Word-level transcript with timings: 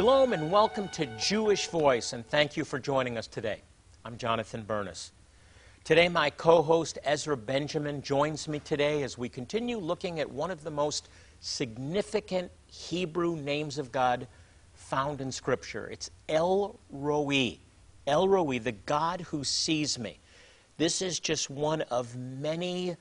Shalom 0.00 0.32
and 0.32 0.50
welcome 0.50 0.88
to 0.94 1.04
Jewish 1.18 1.66
Voice, 1.66 2.14
and 2.14 2.26
thank 2.26 2.56
you 2.56 2.64
for 2.64 2.78
joining 2.78 3.18
us 3.18 3.26
today. 3.26 3.60
I'm 4.02 4.16
Jonathan 4.16 4.62
Bernis. 4.62 5.12
Today, 5.84 6.08
my 6.08 6.30
co 6.30 6.62
host 6.62 6.98
Ezra 7.04 7.36
Benjamin 7.36 8.00
joins 8.00 8.48
me 8.48 8.60
today 8.60 9.02
as 9.02 9.18
we 9.18 9.28
continue 9.28 9.76
looking 9.76 10.18
at 10.18 10.30
one 10.30 10.50
of 10.50 10.64
the 10.64 10.70
most 10.70 11.10
significant 11.40 12.50
Hebrew 12.66 13.36
names 13.36 13.76
of 13.76 13.92
God 13.92 14.26
found 14.72 15.20
in 15.20 15.30
Scripture. 15.30 15.90
It's 15.90 16.10
El 16.30 16.80
Roi. 16.88 17.58
El 18.06 18.26
Roi, 18.26 18.58
the 18.58 18.72
God 18.72 19.20
who 19.20 19.44
sees 19.44 19.98
me. 19.98 20.18
This 20.78 21.02
is 21.02 21.20
just 21.20 21.50
one 21.50 21.82
of 21.82 22.16
many 22.16 22.96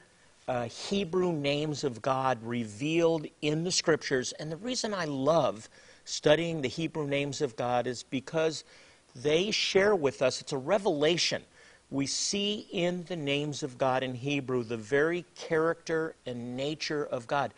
uh, 0.49 0.65
Hebrew 0.65 1.31
names 1.31 1.85
of 1.85 2.01
God 2.01 2.43
revealed 2.43 3.25
in 3.41 3.63
the 3.63 3.71
Scriptures. 3.71 4.33
And 4.33 4.51
the 4.51 4.57
reason 4.57 4.93
I 4.93 5.05
love 5.05 5.69
studying 6.09 6.61
the 6.61 6.67
Hebrew 6.67 7.07
names 7.07 7.41
of 7.41 7.55
God 7.55 7.87
is 7.87 8.03
because 8.03 8.63
they 9.15 9.51
share 9.51 9.95
with 9.95 10.21
us, 10.21 10.41
it's 10.41 10.51
a 10.53 10.57
revelation. 10.57 11.43
We 11.91 12.05
see 12.05 12.67
in 12.71 13.05
the 13.05 13.15
names 13.15 13.63
of 13.63 13.77
God 13.77 14.03
in 14.03 14.15
Hebrew 14.15 14.63
the 14.63 14.77
very 14.77 15.25
character 15.35 16.15
and 16.25 16.55
nature 16.55 17.05
of 17.05 17.27
God. 17.27 17.53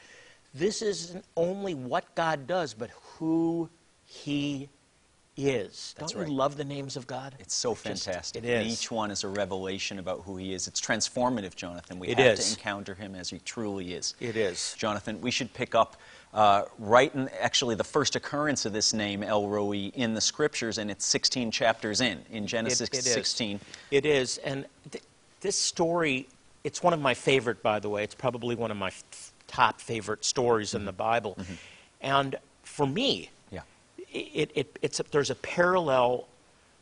This 0.54 0.82
isn't 0.82 1.26
only 1.36 1.74
what 1.74 2.14
God 2.16 2.48
does, 2.48 2.74
but 2.74 2.90
who 3.18 3.70
He 4.06 4.70
is. 5.38 5.96
That's 5.98 6.12
Don't 6.12 6.22
right. 6.22 6.30
you 6.30 6.36
love 6.36 6.58
the 6.58 6.64
names 6.66 6.98
of 6.98 7.08
God? 7.08 7.36
It's 7.40 7.56
so 7.56 7.74
Just- 7.74 8.06
fantastic. 8.06 8.44
it 8.44 8.50
And 8.50 8.68
each 8.68 8.92
one 8.92 9.12
is 9.12 9.24
a 9.24 9.28
revelation 9.30 9.98
about 10.00 10.22
who 10.26 10.36
he 10.38 10.54
is. 10.54 10.68
It's 10.68 10.80
transformative, 10.82 11.56
Jonathan. 11.56 12.00
We 12.00 12.10
It 12.10 12.18
have 12.20 12.38
is. 12.40 12.46
to 12.46 12.52
encounter 12.60 12.96
him 12.96 13.16
as 13.16 13.30
he 13.30 13.40
truly 13.40 13.94
is. 13.94 14.14
It 14.20 14.36
is. 14.36 14.76
Jonathan, 14.78 15.22
we 15.22 15.32
should 15.32 15.54
pick 15.54 15.74
up 15.74 15.96
uh, 16.34 16.64
right 16.80 17.14
in 17.14 17.30
actually 17.40 17.76
the 17.76 17.84
first 17.84 18.16
occurrence 18.16 18.66
of 18.66 18.74
this 18.74 18.94
name, 18.94 19.22
El 19.24 19.48
Roi, 19.48 19.92
in 19.94 20.14
the 20.14 20.22
scriptures, 20.22 20.78
and 20.78 20.90
it's 20.90 21.06
16 21.06 21.52
chapters 21.52 22.00
in, 22.02 22.22
in 22.32 22.48
Genesis 22.48 22.90
it 22.90 22.98
is. 23.00 23.14
16. 23.14 23.60
It 23.92 24.06
is. 24.06 24.38
And 24.40 24.66
th- 24.92 25.04
this 25.42 25.58
story, 25.58 26.28
it's 26.64 26.82
one 26.82 26.94
of 26.94 27.02
my 27.02 27.14
favorite, 27.14 27.62
by 27.62 27.80
the 27.80 27.90
way. 27.90 28.04
It's 28.04 28.16
probably 28.16 28.56
one 28.56 28.72
of 28.72 28.78
my 28.78 28.88
f- 28.88 29.34
top 29.48 29.82
favorite 29.82 30.24
stories 30.24 30.74
in 30.74 30.86
the 30.86 30.94
Bible. 30.94 31.38
And 32.00 32.38
for 32.64 32.88
me, 32.88 33.30
Yeah. 33.52 33.62
it, 34.14 34.52
it, 34.56 34.80
it's 34.82 35.00
a, 35.02 35.04
there's 35.12 35.30
a 35.32 35.36
parallel 35.36 36.28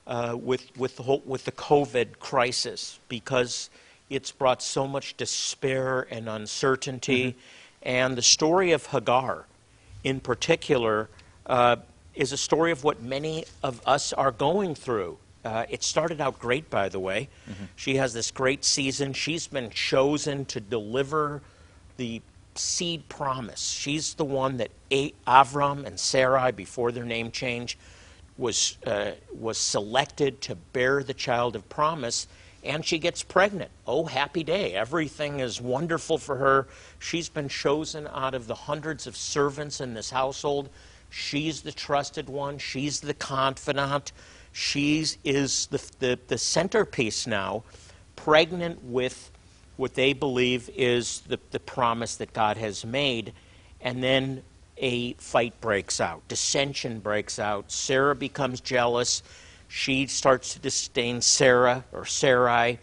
uh, 0.05 0.35
with, 0.39 0.75
with, 0.77 0.95
the 0.95 1.03
whole, 1.03 1.23
with 1.25 1.45
the 1.45 1.51
COVID 1.51 2.19
crisis 2.19 2.99
because 3.09 3.69
it's 4.11 4.31
brought 4.31 4.61
so 4.61 4.87
much 4.87 5.17
despair 5.17 6.07
and 6.11 6.29
uncertainty. 6.29 7.35
And 7.81 8.17
the 8.17 8.21
story 8.21 8.71
of 8.71 8.87
Hagar, 8.87 9.45
in 10.03 10.19
particular, 10.19 11.09
uh, 11.45 11.77
is 12.15 12.31
a 12.31 12.37
story 12.37 12.71
of 12.71 12.83
what 12.83 13.01
many 13.01 13.45
of 13.63 13.81
us 13.85 14.11
are 14.13 14.31
going 14.31 14.75
through. 14.75 15.17
Uh, 15.45 15.65
it 15.69 15.83
started 15.83 16.19
out 16.19 16.37
great, 16.37 16.69
by 16.69 16.89
the 16.89 16.99
way. 16.99 17.29
She 17.75 17.95
has 17.95 18.13
this 18.13 18.29
great 18.29 18.65
season. 18.65 19.13
She's 19.13 19.47
been 19.47 19.69
chosen 19.69 20.45
to 20.45 20.59
deliver 20.59 21.41
the 21.95 22.21
seed 22.55 23.07
promise. 23.07 23.69
She's 23.69 24.15
the 24.15 24.25
one 24.25 24.57
that 24.57 24.71
Avram 24.91 25.85
and 25.85 25.97
Sarai, 25.97 26.51
before 26.51 26.91
their 26.91 27.05
name 27.05 27.31
change, 27.31 27.77
was, 28.37 28.77
uh, 28.85 29.11
was 29.33 29.57
selected 29.57 30.41
to 30.41 30.55
bear 30.55 31.03
the 31.03 31.13
child 31.13 31.55
of 31.55 31.69
promise, 31.69 32.27
and 32.63 32.85
she 32.85 32.99
gets 32.99 33.23
pregnant. 33.23 33.71
Oh, 33.87 34.05
happy 34.05 34.43
day. 34.43 34.73
Everything 34.73 35.39
is 35.39 35.61
wonderful 35.61 36.17
for 36.17 36.35
her. 36.37 36.67
She's 36.99 37.29
been 37.29 37.49
chosen 37.49 38.07
out 38.07 38.33
of 38.33 38.47
the 38.47 38.55
hundreds 38.55 39.07
of 39.07 39.15
servants 39.15 39.81
in 39.81 39.93
this 39.93 40.09
household. 40.09 40.69
She's 41.09 41.61
the 41.61 41.71
trusted 41.71 42.29
one, 42.29 42.57
she's 42.57 42.99
the 42.99 43.13
confidant. 43.13 44.11
She 44.51 45.05
is 45.23 45.67
the, 45.67 45.91
the, 45.99 46.19
the 46.27 46.37
centerpiece 46.37 47.27
now, 47.27 47.63
pregnant 48.15 48.83
with 48.83 49.31
what 49.77 49.93
they 49.93 50.13
believe 50.13 50.69
is 50.75 51.21
the, 51.21 51.39
the 51.51 51.59
promise 51.59 52.17
that 52.17 52.33
God 52.33 52.57
has 52.57 52.85
made. 52.85 53.33
And 53.79 54.03
then 54.03 54.43
a 54.77 55.13
fight 55.13 55.59
breaks 55.61 56.01
out, 56.01 56.27
dissension 56.27 56.99
breaks 56.99 57.39
out. 57.39 57.71
Sarah 57.71 58.15
becomes 58.15 58.59
jealous. 58.59 59.23
She 59.69 60.07
starts 60.07 60.53
to 60.53 60.59
disdain 60.59 61.21
Sarah 61.21 61.85
or 61.93 62.03
Sarai. 62.03 62.79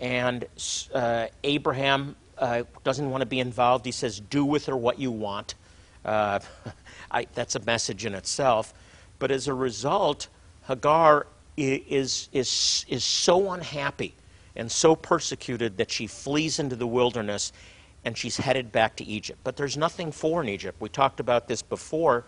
And 0.00 0.46
uh, 0.94 1.26
Abraham 1.42 2.14
uh, 2.38 2.62
doesn't 2.84 3.10
want 3.10 3.22
to 3.22 3.26
be 3.26 3.40
involved. 3.40 3.84
He 3.84 3.92
says, 3.92 4.20
Do 4.20 4.44
with 4.44 4.66
her 4.66 4.76
what 4.76 5.00
you 5.00 5.10
want. 5.10 5.56
Uh, 6.04 6.38
I, 7.10 7.26
that's 7.34 7.56
a 7.56 7.60
message 7.60 8.06
in 8.06 8.14
itself. 8.14 8.72
But 9.18 9.32
as 9.32 9.48
a 9.48 9.52
result, 9.52 10.28
Hagar 10.68 11.26
is, 11.56 12.28
is, 12.32 12.86
is 12.88 13.02
so 13.02 13.50
unhappy 13.50 14.14
and 14.54 14.70
so 14.70 14.94
persecuted 14.94 15.76
that 15.78 15.90
she 15.90 16.06
flees 16.06 16.60
into 16.60 16.76
the 16.76 16.86
wilderness 16.86 17.52
and 18.04 18.16
she's 18.16 18.36
headed 18.36 18.70
back 18.70 18.94
to 18.96 19.04
Egypt. 19.04 19.40
But 19.42 19.56
there's 19.56 19.76
nothing 19.76 20.12
for 20.12 20.40
in 20.40 20.48
Egypt. 20.48 20.80
We 20.80 20.88
talked 20.88 21.18
about 21.18 21.48
this 21.48 21.62
before. 21.62 22.24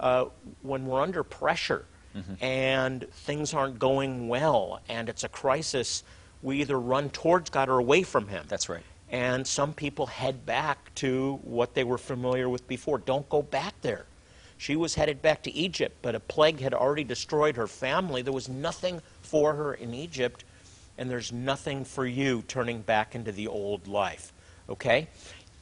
Uh, 0.00 0.24
when 0.62 0.84
we're 0.86 1.00
under 1.00 1.22
pressure 1.22 1.86
Mm-hmm. 2.14 2.44
and 2.44 3.10
things 3.10 3.54
aren't 3.54 3.78
going 3.78 4.28
well 4.28 4.82
and 4.88 5.08
it's 5.08 5.24
a 5.24 5.30
crisis, 5.30 6.04
we 6.42 6.60
either 6.60 6.78
run 6.78 7.08
towards 7.08 7.48
God 7.48 7.68
or 7.68 7.78
away 7.78 8.02
from 8.02 8.28
Him. 8.28 8.44
That's 8.48 8.68
right. 8.68 8.82
And 9.08 9.46
some 9.46 9.72
people 9.72 10.06
head 10.06 10.44
back 10.44 10.94
to 10.96 11.38
what 11.42 11.74
they 11.74 11.84
were 11.84 11.98
familiar 11.98 12.48
with 12.48 12.66
before. 12.66 12.98
Don't 12.98 13.28
go 13.28 13.42
back 13.42 13.74
there. 13.82 14.06
She 14.58 14.76
was 14.76 14.94
headed 14.94 15.20
back 15.22 15.42
to 15.42 15.52
Egypt, 15.52 15.96
but 16.02 16.14
a 16.14 16.20
plague 16.20 16.60
had 16.60 16.72
already 16.72 17.04
destroyed 17.04 17.56
her 17.56 17.66
family. 17.66 18.22
There 18.22 18.32
was 18.32 18.48
nothing 18.48 19.02
for 19.20 19.54
her 19.54 19.74
in 19.74 19.92
Egypt, 19.92 20.44
and 20.98 21.10
there's 21.10 21.32
nothing 21.32 21.84
for 21.84 22.06
you 22.06 22.42
turning 22.46 22.80
back 22.80 23.14
into 23.14 23.32
the 23.32 23.48
old 23.48 23.88
life. 23.88 24.32
Okay? 24.68 25.08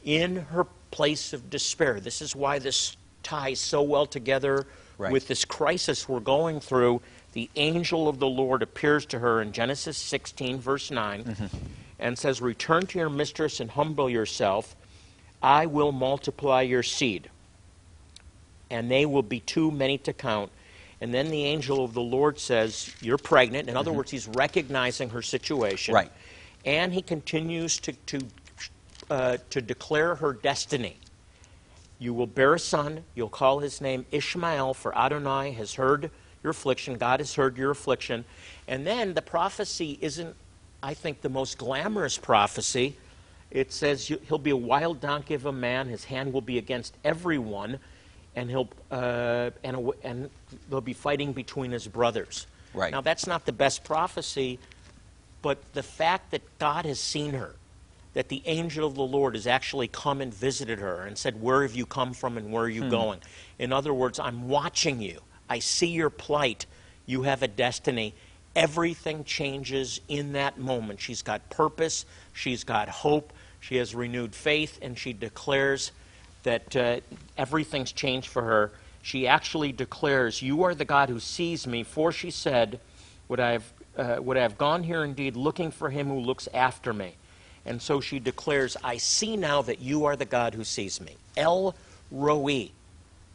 In 0.03 0.35
her 0.35 0.65
place 0.91 1.33
of 1.33 1.49
despair, 1.49 1.99
this 1.99 2.21
is 2.21 2.35
why 2.35 2.59
this 2.59 2.95
ties 3.23 3.59
so 3.59 3.81
well 3.81 4.05
together 4.05 4.67
Right. 5.01 5.11
with 5.11 5.27
this 5.27 5.45
crisis 5.45 6.07
we're 6.07 6.19
going 6.19 6.59
through. 6.59 7.01
The 7.33 7.49
angel 7.55 8.07
of 8.07 8.19
the 8.19 8.27
Lord 8.27 8.61
appears 8.61 9.05
to 9.07 9.19
her 9.19 9.41
in 9.41 9.51
Genesis 9.51 9.97
16, 9.97 10.59
verse 10.59 10.91
9, 10.91 11.49
and 11.99 12.19
says, 12.19 12.41
Return 12.41 12.85
to 12.87 12.99
your 12.99 13.09
mistress 13.09 13.59
and 13.59 13.71
humble 13.71 14.09
yourself. 14.09 14.75
I 15.41 15.65
will 15.65 15.91
multiply 15.91 16.61
your 16.61 16.83
seed, 16.83 17.29
and 18.69 18.91
they 18.91 19.05
will 19.05 19.23
be 19.23 19.39
too 19.39 19.71
many 19.71 19.97
to 19.99 20.13
count. 20.13 20.51
And 20.99 21.11
then 21.11 21.31
the 21.31 21.45
angel 21.45 21.83
of 21.83 21.95
the 21.95 22.01
Lord 22.01 22.37
says, 22.37 22.93
You're 23.01 23.17
pregnant. 23.17 23.69
In 23.69 23.75
other 23.75 23.91
words, 23.91 24.11
he's 24.11 24.27
recognizing 24.27 25.09
her 25.09 25.23
situation. 25.23 25.95
Right. 25.95 26.11
And 26.63 26.93
he 26.93 27.01
continues 27.01 27.79
to, 27.79 27.93
to, 27.93 28.19
uh, 29.09 29.37
to 29.49 29.61
declare 29.61 30.13
her 30.15 30.33
destiny. 30.33 30.97
You 32.01 32.15
will 32.15 32.25
bear 32.25 32.55
a 32.55 32.59
son. 32.59 33.03
You'll 33.13 33.29
call 33.29 33.59
his 33.59 33.79
name 33.79 34.07
Ishmael, 34.11 34.73
for 34.73 34.97
Adonai 34.97 35.51
has 35.51 35.75
heard 35.75 36.09
your 36.41 36.49
affliction. 36.49 36.97
God 36.97 37.19
has 37.19 37.35
heard 37.35 37.57
your 37.57 37.69
affliction. 37.69 38.25
And 38.67 38.87
then 38.87 39.13
the 39.13 39.21
prophecy 39.21 39.99
isn't, 40.01 40.35
I 40.81 40.95
think, 40.95 41.21
the 41.21 41.29
most 41.29 41.59
glamorous 41.59 42.17
prophecy. 42.17 42.97
It 43.51 43.71
says 43.71 44.07
he'll 44.07 44.39
be 44.39 44.49
a 44.49 44.57
wild 44.57 44.99
donkey 44.99 45.35
of 45.35 45.45
a 45.45 45.51
man. 45.51 45.89
His 45.89 46.05
hand 46.05 46.33
will 46.33 46.41
be 46.41 46.57
against 46.57 46.95
everyone, 47.03 47.77
and 48.35 48.49
he'll 48.49 48.69
uh, 48.89 49.51
and, 49.63 49.91
and 50.03 50.31
they'll 50.71 50.81
be 50.81 50.93
fighting 50.93 51.33
between 51.33 51.69
his 51.69 51.87
brothers. 51.87 52.47
Right. 52.73 52.91
Now 52.91 53.01
that's 53.01 53.27
not 53.27 53.45
the 53.45 53.51
best 53.51 53.83
prophecy, 53.83 54.57
but 55.43 55.59
the 55.73 55.83
fact 55.83 56.31
that 56.31 56.41
God 56.57 56.85
has 56.85 56.99
seen 56.99 57.33
her, 57.33 57.53
that 58.13 58.29
the 58.29 58.41
angel 58.45 58.85
of 58.85 58.95
the 58.95 59.01
Lord 59.01 59.35
has 59.35 59.47
actually 59.47 59.87
come 59.87 60.21
and 60.21 60.33
visited 60.33 60.79
her 60.79 61.03
and 61.03 61.17
said, 61.17 61.41
Where 61.41 61.61
have 61.61 61.75
you 61.75 61.85
come 61.85 62.13
from 62.13 62.37
and 62.37 62.51
where 62.51 62.63
are 62.63 62.69
you 62.69 62.89
going? 62.89 63.21
In 63.57 63.71
other 63.71 63.93
words, 63.93 64.19
I'm 64.19 64.49
watching 64.49 65.01
you. 65.01 65.21
I 65.49 65.59
see 65.59 65.87
your 65.87 66.09
plight. 66.09 66.65
You 67.05 67.23
have 67.23 67.41
a 67.41 67.47
destiny. 67.47 68.13
Everything 68.55 69.23
changes 69.23 70.01
in 70.09 70.33
that 70.33 70.57
moment. 70.57 70.99
She's 70.99 71.21
got 71.21 71.49
purpose, 71.49 72.05
she's 72.33 72.65
got 72.65 72.89
hope, 72.89 73.31
she 73.61 73.77
has 73.77 73.95
renewed 73.95 74.35
faith, 74.35 74.77
and 74.81 74.97
she 74.97 75.13
declares 75.13 75.91
that 76.43 76.75
uh, 76.75 76.99
everything's 77.37 77.91
changed 77.91 78.27
for 78.27 78.41
her. 78.41 78.71
she 79.01 79.27
actually 79.27 79.71
declares, 79.71 80.41
You 80.41 80.63
are 80.63 80.75
the 80.75 80.85
God 80.85 81.07
who 81.07 81.19
sees 81.19 81.65
me, 81.65 81.83
for 81.83 82.11
she 82.11 82.29
said, 82.29 82.79
Would 83.29 83.39
I 83.39 83.51
have, 83.51 83.73
uh, 83.95 84.17
would 84.21 84.35
I 84.35 84.41
have 84.41 84.57
gone 84.57 84.83
here 84.83 85.03
indeed 85.03 85.37
looking 85.37 85.71
for 85.71 85.89
him 85.89 86.07
who 86.07 86.19
looks 86.19 86.49
after 86.53 86.91
me? 86.91 87.15
And 87.65 87.81
so 87.81 88.01
she 88.01 88.19
declares, 88.19 88.75
I 88.83 88.97
see 88.97 89.37
now 89.37 89.61
that 89.61 89.79
you 89.79 90.05
are 90.05 90.15
the 90.15 90.25
God 90.25 90.53
who 90.53 90.63
sees 90.63 90.99
me. 90.99 91.15
El 91.37 91.75
Roi. 92.11 92.71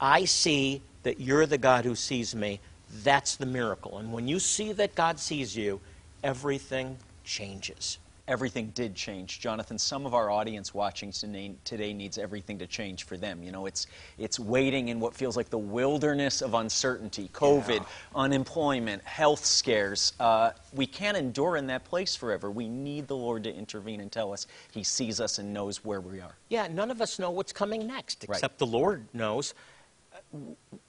I 0.00 0.25
see 0.25 0.82
that 1.05 1.20
you're 1.20 1.46
the 1.46 1.58
God 1.58 1.84
who 1.84 1.94
sees 1.94 2.34
me. 2.34 2.61
That's 3.02 3.37
the 3.37 3.46
miracle. 3.46 3.99
And 3.99 4.12
when 4.12 4.28
you 4.28 4.38
see 4.38 4.73
that 4.73 4.94
God 4.94 5.19
sees 5.20 5.56
you, 5.56 5.81
everything 6.23 6.99
changes. 7.25 7.99
Everything 8.28 8.73
did 8.75 8.94
change. 8.94 9.38
Jonathan, 9.38 9.78
some 9.78 10.05
of 10.05 10.12
our 10.12 10.31
audience 10.31 10.75
watching 10.75 11.12
today 11.12 11.93
needs 11.93 12.19
everything 12.19 12.58
to 12.58 12.67
change 12.67 13.05
for 13.05 13.17
them. 13.17 13.43
You 13.43 13.52
know, 13.52 13.67
it's, 13.67 13.87
it's 14.19 14.40
waiting 14.40 14.88
in 14.88 14.99
what 14.99 15.14
feels 15.14 15.37
like 15.37 15.49
the 15.49 15.58
wilderness 15.58 16.43
of 16.43 16.55
uncertainty 16.55 17.31
COVID, 17.32 17.78
yeah. 17.78 17.84
unemployment, 18.17 19.05
health 19.05 19.44
scares. 19.44 20.12
Uh, 20.19 20.50
we 20.73 20.87
can't 20.87 21.17
endure 21.17 21.56
in 21.56 21.69
that 21.69 21.84
place 21.84 22.17
forever. 22.17 22.50
We 22.50 22.69
need 22.69 23.06
the 23.06 23.17
Lord 23.17 23.44
to 23.44 23.55
intervene 23.55 24.00
and 24.00 24.11
tell 24.11 24.32
us 24.32 24.49
He 24.72 24.82
sees 24.82 25.20
us 25.20 25.38
and 25.38 25.52
knows 25.52 25.84
where 25.84 26.00
we 26.00 26.20
are. 26.20 26.34
Yeah, 26.49 26.67
none 26.67 26.90
of 26.90 27.00
us 27.00 27.20
know 27.20 27.31
what's 27.31 27.52
coming 27.52 27.87
next, 27.87 28.25
except 28.25 28.43
right. 28.43 28.58
the 28.58 28.67
Lord 28.67 29.06
knows. 29.12 29.55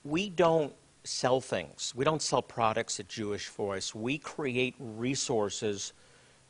We 0.02 0.28
don't 0.28 0.72
sell 1.04 1.40
things. 1.40 1.92
We 1.96 2.04
don't 2.04 2.20
sell 2.20 2.42
products 2.42 2.98
at 3.00 3.08
Jewish 3.08 3.48
Voice. 3.48 3.94
We 3.94 4.18
create 4.18 4.74
resources 4.78 5.92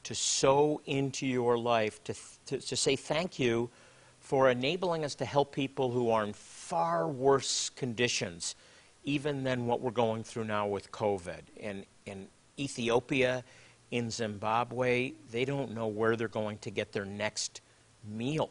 to 0.08 0.14
sow 0.14 0.80
into 0.86 1.26
your 1.26 1.58
life, 1.58 2.02
to, 2.02 2.14
to, 2.46 2.58
to, 2.58 2.74
say 2.74 2.96
thank 2.96 3.38
you 3.38 3.68
for 4.20 4.48
enabling 4.48 5.04
us 5.04 5.14
to 5.14 5.26
help 5.26 5.54
people 5.54 5.90
who 5.90 6.08
are 6.10 6.24
in 6.24 6.32
far 6.32 7.06
worse 7.06 7.68
conditions, 7.68 8.54
even 9.04 9.44
than 9.44 9.66
what 9.66 9.82
we're 9.82 9.90
going 9.90 10.24
through 10.24 10.44
now 10.44 10.66
with 10.66 10.90
COVID. 10.92 11.40
In, 11.58 11.84
in 12.06 12.26
Ethiopia, 12.58 13.44
in 13.90 14.10
Zimbabwe, 14.10 15.12
they 15.30 15.44
don't 15.44 15.74
know 15.74 15.88
where 15.88 16.16
they're 16.16 16.28
going 16.28 16.56
to 16.58 16.70
get 16.70 16.90
their 16.92 17.04
next 17.04 17.60
meal. 18.10 18.48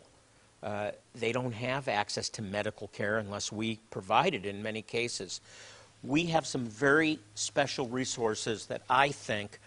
Uh, 0.62 0.92
they 1.16 1.32
don't 1.32 1.54
have 1.54 1.88
access 1.88 2.30
to 2.30 2.44
medical 2.44 2.88
care 2.90 3.18
unless 3.18 3.52
we 3.52 3.80
provide 3.90 4.36
it 4.36 4.46
in 4.46 4.62
many 4.62 4.84
cases 4.84 5.42
we 6.04 6.26
have 6.26 6.46
some 6.46 6.66
very 6.66 7.20
special 7.36 7.88
resources 7.88 8.68
that 8.68 8.82
I 8.90 9.10
think 9.10 9.60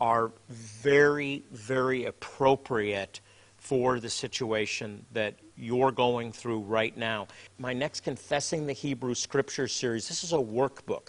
are 0.00 0.32
very, 0.48 1.42
very 1.52 2.04
appropriate 2.04 3.20
for 3.58 3.98
the 3.98 4.10
situation 4.10 5.04
that 5.12 5.34
you're 5.56 5.90
going 5.90 6.32
through 6.32 6.60
right 6.60 6.96
now. 6.96 7.26
My 7.58 7.72
next 7.72 8.00
Confessing 8.04 8.66
the 8.66 8.72
Hebrew 8.72 9.14
Scripture 9.14 9.66
series, 9.66 10.08
this 10.08 10.22
is 10.22 10.32
a 10.32 10.36
workbook. 10.36 11.08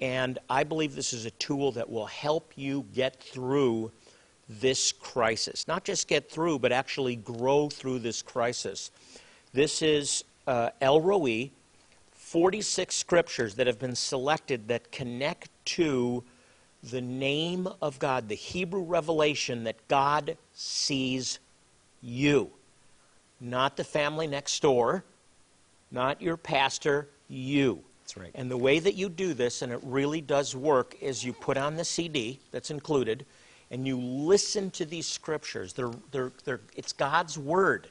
And 0.00 0.38
I 0.50 0.64
believe 0.64 0.96
this 0.96 1.12
is 1.12 1.26
a 1.26 1.30
tool 1.32 1.70
that 1.72 1.88
will 1.88 2.06
help 2.06 2.52
you 2.56 2.84
get 2.92 3.22
through 3.22 3.92
this 4.48 4.90
crisis. 4.90 5.68
Not 5.68 5.84
just 5.84 6.08
get 6.08 6.30
through, 6.30 6.58
but 6.58 6.72
actually 6.72 7.16
grow 7.16 7.68
through 7.68 8.00
this 8.00 8.20
crisis. 8.20 8.90
This 9.52 9.80
is 9.80 10.24
uh, 10.46 10.70
El 10.80 11.00
Roi, 11.00 11.50
46 12.14 12.94
scriptures 12.94 13.54
that 13.54 13.66
have 13.66 13.78
been 13.78 13.94
selected 13.94 14.66
that 14.68 14.90
connect 14.90 15.50
to 15.66 16.24
the 16.82 17.00
name 17.00 17.68
of 17.80 17.98
God, 17.98 18.28
the 18.28 18.34
Hebrew 18.34 18.82
revelation 18.82 19.64
that 19.64 19.88
God 19.88 20.36
sees 20.52 21.38
you. 22.00 22.50
Not 23.40 23.76
the 23.76 23.84
family 23.84 24.26
next 24.26 24.60
door, 24.62 25.04
not 25.90 26.20
your 26.20 26.36
pastor, 26.36 27.08
you. 27.28 27.82
That's 28.02 28.16
right. 28.16 28.30
And 28.34 28.50
the 28.50 28.56
way 28.56 28.78
that 28.78 28.94
you 28.94 29.08
do 29.08 29.34
this, 29.34 29.62
and 29.62 29.72
it 29.72 29.80
really 29.82 30.20
does 30.20 30.56
work, 30.56 30.96
is 31.00 31.24
you 31.24 31.32
put 31.32 31.56
on 31.56 31.76
the 31.76 31.84
CD 31.84 32.40
that's 32.50 32.70
included 32.70 33.24
and 33.70 33.86
you 33.86 33.96
listen 33.96 34.70
to 34.72 34.84
these 34.84 35.06
scriptures. 35.06 35.72
They're, 35.72 35.92
they're, 36.10 36.32
they're, 36.44 36.60
it's 36.76 36.92
God's 36.92 37.38
Word 37.38 37.88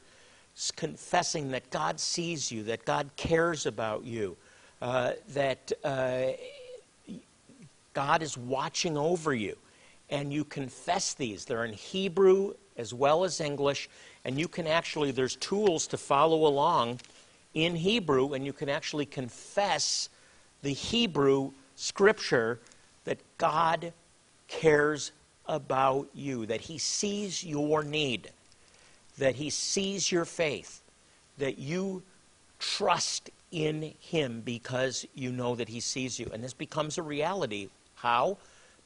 confessing 0.75 1.49
that 1.51 1.69
God 1.71 1.99
sees 1.99 2.51
you, 2.51 2.63
that 2.63 2.85
God 2.85 3.09
cares 3.15 3.65
about 3.65 4.03
you, 4.03 4.37
uh, 4.81 5.13
that 5.29 5.71
uh, 5.83 6.27
God 7.93 8.21
is 8.21 8.37
watching 8.37 8.97
over 8.97 9.33
you. 9.33 9.57
And 10.09 10.33
you 10.33 10.43
confess 10.43 11.13
these. 11.13 11.45
They're 11.45 11.65
in 11.65 11.73
Hebrew 11.73 12.53
as 12.77 12.93
well 12.93 13.23
as 13.23 13.39
English. 13.39 13.89
And 14.25 14.37
you 14.39 14.47
can 14.47 14.67
actually, 14.67 15.11
there's 15.11 15.37
tools 15.37 15.87
to 15.87 15.97
follow 15.97 16.47
along 16.47 16.99
in 17.53 17.75
Hebrew, 17.75 18.33
and 18.33 18.45
you 18.45 18.53
can 18.53 18.69
actually 18.69 19.05
confess 19.05 20.09
the 20.61 20.73
Hebrew 20.73 21.51
scripture 21.75 22.59
that 23.05 23.19
God 23.37 23.93
cares 24.47 25.11
about 25.47 26.07
you, 26.13 26.45
that 26.45 26.61
He 26.61 26.77
sees 26.77 27.43
your 27.43 27.83
need 27.83 28.31
that 29.17 29.35
He 29.35 29.49
sees 29.49 30.11
your 30.11 30.25
faith, 30.25 30.81
that 31.37 31.59
you 31.59 32.03
trust 32.59 33.29
in 33.51 33.93
Him 33.99 34.41
because 34.43 35.05
you 35.13 35.31
know 35.31 35.55
that 35.55 35.69
He 35.69 35.79
sees 35.79 36.19
you. 36.19 36.29
And 36.33 36.43
this 36.43 36.53
becomes 36.53 36.97
a 36.97 37.03
reality. 37.03 37.69
How? 38.01 38.37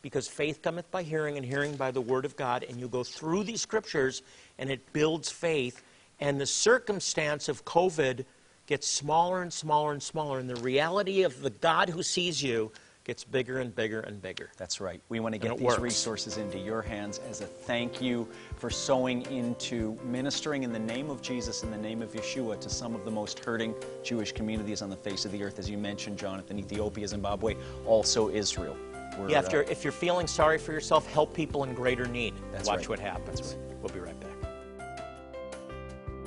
Because 0.02 0.28
faith 0.28 0.62
cometh 0.62 0.90
by 0.92 1.04
hearing, 1.04 1.38
and 1.38 1.46
hearing 1.46 1.76
by 1.76 1.92
the 1.92 2.02
Word 2.02 2.26
of 2.26 2.36
God. 2.36 2.66
And 2.68 2.80
you 2.80 2.88
go 2.88 3.04
through 3.04 3.44
these 3.44 3.62
scriptures, 3.62 4.22
and 4.60 4.70
it 4.70 4.94
builds 4.94 5.32
faith. 5.32 5.84
And 6.20 6.40
the 6.40 6.46
circumstance 6.46 7.50
of 7.50 7.66
COVID 7.66 8.26
gets 8.68 8.88
smaller 8.88 9.42
and 9.42 9.52
smaller 9.52 9.94
and 9.94 10.04
smaller. 10.04 10.40
And 10.40 10.50
the 10.50 10.62
reality 10.62 11.24
of 11.24 11.42
the 11.42 11.50
God 11.50 11.90
who 11.90 12.04
sees 12.04 12.44
you 12.44 12.72
gets 13.06 13.24
bigger 13.24 13.60
and 13.60 13.74
bigger 13.74 14.02
and 14.02 14.20
bigger. 14.22 14.50
That's 14.58 14.82
right. 14.82 15.00
We 15.10 15.20
want 15.20 15.34
to 15.34 15.40
get 15.40 15.58
these 15.58 15.66
works. 15.66 15.80
resources 15.80 16.38
into 16.38 16.58
your 16.58 16.82
hands 16.82 17.20
as 17.30 17.42
a 17.42 17.46
thank 17.46 18.02
you 18.02 18.28
for 18.58 18.72
sowing 18.72 19.22
into 19.28 19.98
ministering 20.04 20.64
in 20.64 20.74
the 20.74 20.80
name 20.80 21.12
of 21.12 21.22
Jesus, 21.22 21.64
in 21.64 21.70
the 21.70 21.78
name 21.78 22.02
of 22.02 22.12
Yeshua, 22.14 22.60
to 22.60 22.70
some 22.70 22.96
of 22.96 23.06
the 23.06 23.12
most 23.12 23.40
hurting 23.40 23.76
Jewish 24.04 24.32
communities 24.32 24.82
on 24.82 24.90
the 24.90 24.96
face 24.96 25.24
of 25.24 25.32
the 25.32 25.44
earth. 25.44 25.60
As 25.60 25.70
you 25.70 25.78
mentioned, 25.78 26.18
Jonathan, 26.18 26.58
Ethiopia, 26.58 27.08
Zimbabwe, 27.08 27.56
also 27.86 28.30
Israel. 28.30 28.76
We're, 29.18 29.30
yeah, 29.30 29.40
if 29.40 29.52
you're, 29.52 29.64
uh, 29.64 29.70
if 29.70 29.84
you're 29.84 29.94
feeling 29.94 30.28
sorry 30.28 30.58
for 30.58 30.72
yourself, 30.72 31.12
help 31.12 31.34
people 31.34 31.64
in 31.64 31.74
greater 31.74 32.06
need. 32.06 32.34
That's 32.52 32.68
Watch 32.68 32.80
right. 32.80 32.90
what 32.90 33.00
happens. 33.00 33.56
Right. 33.68 33.78
We'll 33.82 33.94
be 33.94 34.00
right 34.00 34.20
back. 34.20 34.32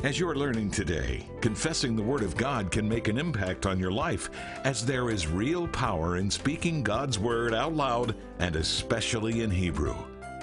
As 0.04 0.16
you're 0.16 0.36
learning 0.36 0.70
today, 0.70 1.26
confessing 1.40 1.96
the 1.96 2.02
Word 2.02 2.22
of 2.22 2.36
God 2.36 2.70
can 2.70 2.88
make 2.88 3.08
an 3.08 3.18
impact 3.18 3.66
on 3.66 3.80
your 3.80 3.90
life, 3.90 4.30
as 4.62 4.86
there 4.86 5.10
is 5.10 5.26
real 5.26 5.66
power 5.66 6.18
in 6.18 6.30
speaking 6.30 6.84
God's 6.84 7.18
Word 7.18 7.52
out 7.52 7.74
loud 7.74 8.14
and 8.38 8.54
especially 8.54 9.42
in 9.42 9.50
Hebrew. 9.50 9.96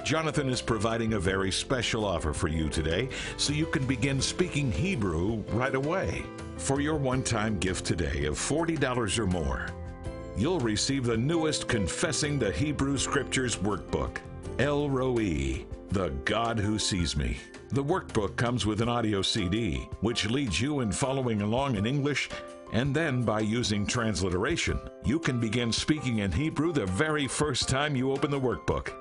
Jonathan 0.03 0.49
is 0.49 0.61
providing 0.61 1.13
a 1.13 1.19
very 1.19 1.51
special 1.51 2.03
offer 2.03 2.33
for 2.33 2.49
you 2.49 2.67
today 2.67 3.07
so 3.37 3.53
you 3.53 3.65
can 3.65 3.85
begin 3.87 4.21
speaking 4.21 4.71
Hebrew 4.71 5.37
right 5.53 5.73
away. 5.73 6.23
For 6.57 6.81
your 6.81 6.95
one 6.95 7.23
time 7.23 7.57
gift 7.57 7.85
today 7.85 8.25
of 8.25 8.35
$40 8.35 9.17
or 9.17 9.25
more, 9.25 9.69
you'll 10.37 10.59
receive 10.59 11.05
the 11.05 11.17
newest 11.17 11.67
Confessing 11.67 12.37
the 12.37 12.51
Hebrew 12.51 12.97
Scriptures 12.97 13.55
workbook, 13.55 14.17
El 14.59 14.89
Roi, 14.89 15.65
the 15.91 16.09
God 16.25 16.59
Who 16.59 16.77
Sees 16.77 17.15
Me. 17.15 17.37
The 17.69 17.83
workbook 17.83 18.35
comes 18.35 18.65
with 18.65 18.81
an 18.81 18.89
audio 18.89 19.21
CD, 19.21 19.87
which 20.01 20.29
leads 20.29 20.59
you 20.59 20.81
in 20.81 20.91
following 20.91 21.41
along 21.41 21.77
in 21.77 21.85
English, 21.85 22.29
and 22.73 22.93
then 22.93 23.23
by 23.23 23.39
using 23.39 23.85
transliteration, 23.85 24.79
you 25.05 25.19
can 25.19 25.39
begin 25.39 25.71
speaking 25.71 26.19
in 26.19 26.31
Hebrew 26.31 26.73
the 26.73 26.85
very 26.85 27.27
first 27.27 27.69
time 27.69 27.95
you 27.95 28.11
open 28.11 28.29
the 28.29 28.39
workbook. 28.39 28.91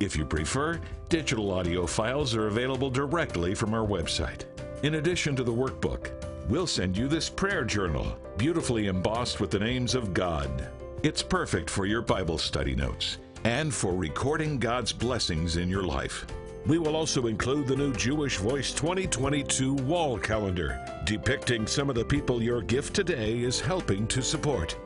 If 0.00 0.16
you 0.16 0.24
prefer, 0.24 0.80
digital 1.08 1.52
audio 1.52 1.86
files 1.86 2.34
are 2.34 2.48
available 2.48 2.90
directly 2.90 3.54
from 3.54 3.72
our 3.72 3.86
website. 3.86 4.44
In 4.82 4.96
addition 4.96 5.36
to 5.36 5.44
the 5.44 5.52
workbook, 5.52 6.10
we'll 6.48 6.66
send 6.66 6.96
you 6.96 7.08
this 7.08 7.30
prayer 7.30 7.64
journal, 7.64 8.18
beautifully 8.36 8.88
embossed 8.88 9.40
with 9.40 9.50
the 9.50 9.58
names 9.58 9.94
of 9.94 10.12
God. 10.12 10.68
It's 11.02 11.20
perfect 11.20 11.68
for 11.68 11.84
your 11.84 12.00
Bible 12.00 12.38
study 12.38 12.76
notes 12.76 13.18
and 13.42 13.74
for 13.74 13.92
recording 13.92 14.56
God's 14.56 14.92
blessings 14.92 15.56
in 15.56 15.68
your 15.68 15.82
life. 15.82 16.24
We 16.64 16.78
will 16.78 16.94
also 16.94 17.26
include 17.26 17.66
the 17.66 17.74
new 17.74 17.92
Jewish 17.92 18.36
Voice 18.36 18.70
2022 18.70 19.74
wall 19.74 20.16
calendar, 20.16 20.78
depicting 21.04 21.66
some 21.66 21.90
of 21.90 21.96
the 21.96 22.04
people 22.04 22.40
your 22.40 22.62
gift 22.62 22.94
today 22.94 23.40
is 23.40 23.58
helping 23.58 24.06
to 24.06 24.22
support. 24.22 24.78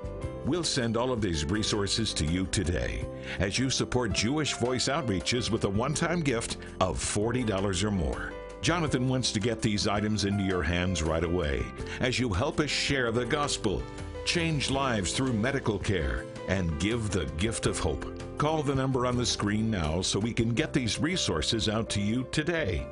We'll 0.47 0.65
send 0.65 0.97
all 0.97 1.13
of 1.13 1.21
these 1.21 1.45
resources 1.45 2.15
to 2.15 2.25
you 2.25 2.47
today 2.47 3.05
as 3.39 3.59
you 3.59 3.69
support 3.69 4.15
Jewish 4.15 4.55
Voice 4.55 4.89
outreaches 4.89 5.51
with 5.51 5.65
a 5.65 5.69
one 5.69 5.93
time 5.93 6.23
gift 6.23 6.57
of 6.81 6.99
$40 6.99 7.85
or 7.85 7.91
more. 7.91 8.33
Jonathan 8.63 9.07
wants 9.07 9.33
to 9.33 9.39
get 9.39 9.61
these 9.61 9.87
items 9.87 10.25
into 10.25 10.43
your 10.43 10.63
hands 10.63 11.03
right 11.03 11.25
away 11.25 11.63
as 12.01 12.19
you 12.19 12.33
help 12.33 12.59
us 12.59 12.71
share 12.71 13.13
the 13.13 13.27
gospel, 13.27 13.83
change 14.27 14.71
lives 14.71 15.13
through 15.13 15.33
medical 15.33 15.79
care, 15.79 16.27
and 16.49 16.79
give 16.81 17.11
the 17.11 17.27
gift 17.39 17.65
of 17.67 17.79
hope. 17.79 18.05
Call 18.37 18.63
the 18.63 18.75
number 18.75 19.07
on 19.07 19.17
the 19.17 19.25
screen 19.25 19.71
now 19.71 20.03
so 20.03 20.19
we 20.19 20.33
can 20.33 20.53
get 20.53 20.73
these 20.73 20.99
resources 20.99 21.69
out 21.69 21.89
to 21.91 22.01
you 22.01 22.27
today. 22.33 22.87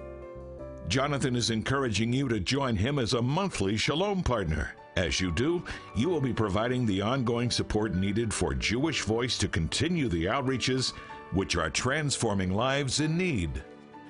Jonathan 0.88 1.35
is 1.35 1.50
encouraging 1.50 2.12
you 2.12 2.29
to 2.29 2.41
join 2.41 2.76
him 2.76 2.99
as 2.99 3.14
a 3.14 3.21
monthly 3.21 3.76
Shalom 3.76 4.23
partner. 4.23 4.75
As 4.97 5.21
you 5.21 5.33
do, 5.33 5.64
you 5.97 6.09
will 6.09 6.21
be 6.21 6.33
providing 6.33 6.87
the 6.87 7.03
ongoing 7.03 7.50
support 7.50 7.95
needed 7.95 8.33
for 8.33 8.55
Jewish 8.55 9.03
Voice 9.03 9.37
to 9.38 9.49
continue 9.49 10.09
the 10.09 10.26
outreaches 10.26 10.93
which 11.33 11.57
are 11.57 11.71
transforming 11.71 12.53
lives 12.55 13.00
in 13.00 13.19
need. 13.19 13.62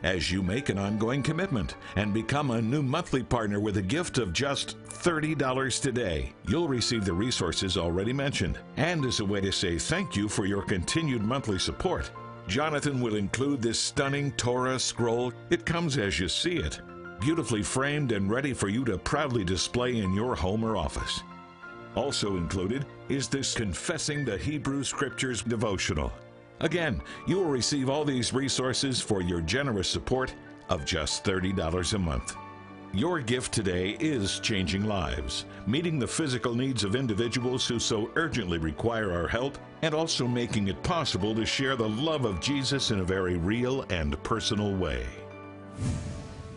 As 0.05 0.31
you 0.31 0.43
make 0.43 0.69
an 0.69 0.77
ongoing 0.77 1.23
commitment 1.23 1.77
and 1.97 2.13
become 2.13 2.51
a 2.51 2.61
new 2.61 2.83
monthly 2.83 3.23
partner 3.23 3.59
with 3.59 3.79
a 3.79 3.83
gift 3.83 4.19
of 4.19 4.35
just 4.35 4.79
$30 4.85 5.81
today, 5.81 6.35
you'll 6.47 6.69
receive 6.69 7.07
the 7.07 7.13
resources 7.15 7.79
already 7.79 8.13
mentioned. 8.13 8.59
And 8.77 9.03
as 9.07 9.21
a 9.21 9.25
way 9.25 9.41
to 9.41 9.51
say 9.51 9.79
thank 9.79 10.15
you 10.15 10.29
for 10.29 10.45
your 10.45 10.61
continued 10.61 11.23
monthly 11.23 11.59
support, 11.59 12.11
Jonathan 12.47 13.01
will 13.01 13.17
include 13.17 13.63
this 13.63 13.81
stunning 13.81 14.33
Torah 14.33 14.79
scroll. 14.79 15.33
It 15.49 15.65
comes 15.65 15.97
as 15.97 16.21
you 16.21 16.29
see 16.29 16.57
it, 16.57 16.81
beautifully 17.19 17.63
framed 17.63 18.13
and 18.13 18.31
ready 18.31 18.53
for 18.53 18.69
you 18.69 18.85
to 18.85 18.99
proudly 18.99 19.43
display 19.43 19.97
in 19.97 20.13
your 20.13 20.35
home 20.35 20.65
or 20.65 20.77
office. 20.77 21.23
Also 21.97 22.37
included 22.37 22.85
is 23.09 23.27
this 23.29 23.55
Confessing 23.55 24.27
the 24.27 24.37
Hebrew 24.37 24.85
Scriptures 24.85 25.41
devotional. 25.41 26.13
Again, 26.61 27.03
you 27.27 27.37
will 27.37 27.45
receive 27.45 27.91
all 27.91 28.05
these 28.05 28.33
resources 28.33 29.01
for 29.01 29.21
your 29.21 29.41
generous 29.41 29.89
support 29.89 30.35
of 30.69 30.85
just 30.85 31.25
$30 31.25 31.95
a 31.95 31.99
month. 31.99 32.37
Your 32.93 33.19
gift 33.19 33.53
today 33.53 33.97
is 33.99 34.39
changing 34.39 34.85
lives, 34.85 35.47
meeting 35.67 35.99
the 35.99 36.07
physical 36.07 36.55
needs 36.55 36.85
of 36.85 36.95
individuals 36.95 37.67
who 37.67 37.81
so 37.81 38.09
urgently 38.15 38.59
require 38.59 39.13
our 39.13 39.27
help, 39.27 39.59
and 39.83 39.93
also 39.93 40.29
making 40.29 40.69
it 40.69 40.81
possible 40.85 41.35
to 41.35 41.45
share 41.45 41.75
the 41.75 41.89
love 41.89 42.25
of 42.25 42.41
Jesus 42.41 42.93
in 42.93 43.01
a 43.01 43.05
very 43.05 43.37
real 43.37 43.83
and 43.91 44.23
personal 44.23 44.77
way. 44.77 45.05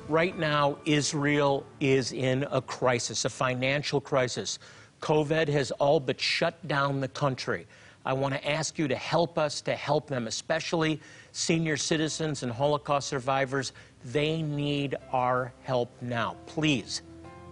Right 0.08 0.38
now, 0.38 0.78
Israel 0.86 1.66
is 1.80 2.12
in 2.12 2.46
a 2.52 2.62
crisis, 2.62 3.26
a 3.26 3.30
financial 3.30 4.00
crisis. 4.00 4.60
COVID 5.02 5.48
has 5.48 5.72
all 5.72 6.00
but 6.00 6.22
shut 6.22 6.66
down 6.68 7.02
the 7.02 7.08
country. 7.08 7.66
I 8.08 8.14
want 8.14 8.34
to 8.36 8.50
ask 8.50 8.80
you 8.80 8.88
to 8.88 8.96
help 8.96 9.38
us 9.38 9.60
to 9.62 9.76
help 9.76 10.08
them, 10.08 10.28
especially 10.28 11.02
senior 11.34 11.76
citizens 11.76 12.42
and 12.42 12.50
Holocaust 12.50 13.10
survivors. 13.10 13.74
They 14.06 14.42
need 14.42 14.96
our 15.12 15.52
help 15.64 15.92
now. 16.02 16.38
Please 16.46 17.02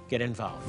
get 0.08 0.22
involved. 0.22 0.66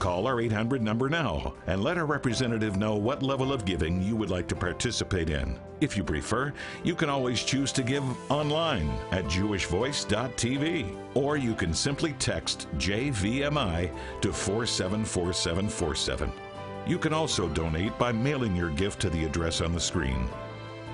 Call 0.00 0.26
our 0.26 0.40
800 0.40 0.82
number 0.82 1.08
now 1.08 1.54
and 1.68 1.84
let 1.84 1.98
our 1.98 2.04
representative 2.04 2.78
know 2.78 2.96
what 2.96 3.22
level 3.22 3.52
of 3.52 3.64
giving 3.64 4.02
you 4.02 4.16
would 4.16 4.28
like 4.28 4.48
to 4.48 4.56
participate 4.56 5.30
in. 5.30 5.56
If 5.80 5.96
you 5.96 6.02
prefer, 6.02 6.52
you 6.82 6.96
can 6.96 7.08
always 7.08 7.44
choose 7.44 7.70
to 7.72 7.84
give 7.84 8.02
online 8.32 8.90
at 9.12 9.24
jewishvoice.tv 9.26 10.96
or 11.14 11.36
you 11.36 11.54
can 11.54 11.72
simply 11.72 12.12
text 12.14 12.66
JVMI 12.76 13.92
to 14.20 14.32
474747. 14.32 16.32
You 16.88 16.96
can 16.98 17.12
also 17.12 17.50
donate 17.50 17.98
by 17.98 18.12
mailing 18.12 18.56
your 18.56 18.70
gift 18.70 18.98
to 19.02 19.10
the 19.10 19.26
address 19.26 19.60
on 19.60 19.74
the 19.74 19.80
screen. 19.80 20.26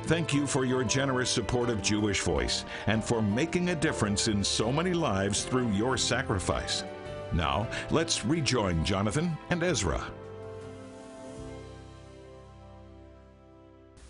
Thank 0.07 0.35
you 0.35 0.45
for 0.45 0.65
your 0.65 0.83
generous 0.83 1.31
support 1.31 1.71
of 1.71 1.83
Jewish 1.83 2.21
Voice 2.21 2.65
and 2.89 3.03
for 3.03 3.23
making 3.23 3.69
a 3.69 3.77
difference 3.77 4.27
in 4.27 4.43
so 4.43 4.73
many 4.73 4.93
lives 4.93 5.45
through 5.45 5.71
your 5.71 5.97
sacrifice. 5.97 6.83
Now, 7.33 7.69
let's 7.93 8.25
rejoin 8.25 8.85
Jonathan 8.85 9.39
and 9.51 9.63
Ezra. 9.63 10.05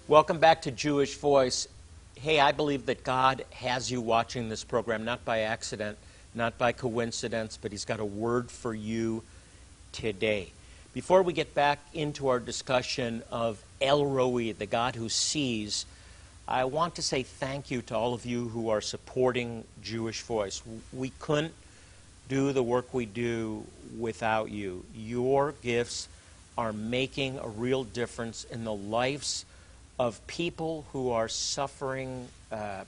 Welcome 0.08 0.38
back 0.38 0.62
to 0.62 0.70
Jewish 0.70 1.16
Voice. 1.16 1.68
Hey, 2.16 2.40
I 2.40 2.52
believe 2.52 2.86
that 2.86 3.04
God 3.04 3.44
has 3.50 3.90
you 3.90 4.00
watching 4.00 4.48
this 4.48 4.64
program, 4.64 5.04
not 5.04 5.22
by 5.26 5.40
accident, 5.40 5.98
not 6.34 6.56
by 6.56 6.72
coincidence, 6.72 7.58
but 7.60 7.72
He's 7.72 7.84
got 7.84 8.00
a 8.00 8.04
word 8.06 8.50
for 8.50 8.74
you 8.74 9.22
today. 9.92 10.53
Before 10.94 11.24
we 11.24 11.32
get 11.32 11.54
back 11.54 11.80
into 11.92 12.28
our 12.28 12.38
discussion 12.38 13.24
of 13.28 13.60
El 13.80 14.06
Roi, 14.06 14.52
the 14.52 14.64
God 14.64 14.94
who 14.94 15.08
sees, 15.08 15.86
I 16.46 16.66
want 16.66 16.94
to 16.94 17.02
say 17.02 17.24
thank 17.24 17.68
you 17.68 17.82
to 17.82 17.96
all 17.96 18.14
of 18.14 18.24
you 18.24 18.46
who 18.50 18.68
are 18.68 18.80
supporting 18.80 19.64
Jewish 19.82 20.22
Voice. 20.22 20.62
We 20.92 21.10
couldn't 21.18 21.54
do 22.28 22.52
the 22.52 22.62
work 22.62 22.94
we 22.94 23.06
do 23.06 23.64
without 23.98 24.52
you. 24.52 24.84
Your 24.94 25.56
gifts 25.64 26.06
are 26.56 26.72
making 26.72 27.38
a 27.38 27.48
real 27.48 27.82
difference 27.82 28.44
in 28.44 28.62
the 28.62 28.72
lives 28.72 29.44
of 29.98 30.24
people 30.28 30.86
who 30.92 31.10
are 31.10 31.26
suffering 31.26 32.28
uh, 32.52 32.84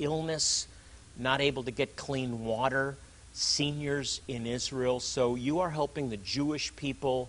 illness, 0.00 0.66
not 1.16 1.40
able 1.40 1.62
to 1.62 1.70
get 1.70 1.94
clean 1.94 2.44
water, 2.44 2.96
seniors 3.32 4.20
in 4.28 4.46
Israel. 4.46 5.00
So 5.00 5.34
you 5.34 5.60
are 5.60 5.70
helping 5.70 6.10
the 6.10 6.16
Jewish 6.16 6.74
people 6.76 7.28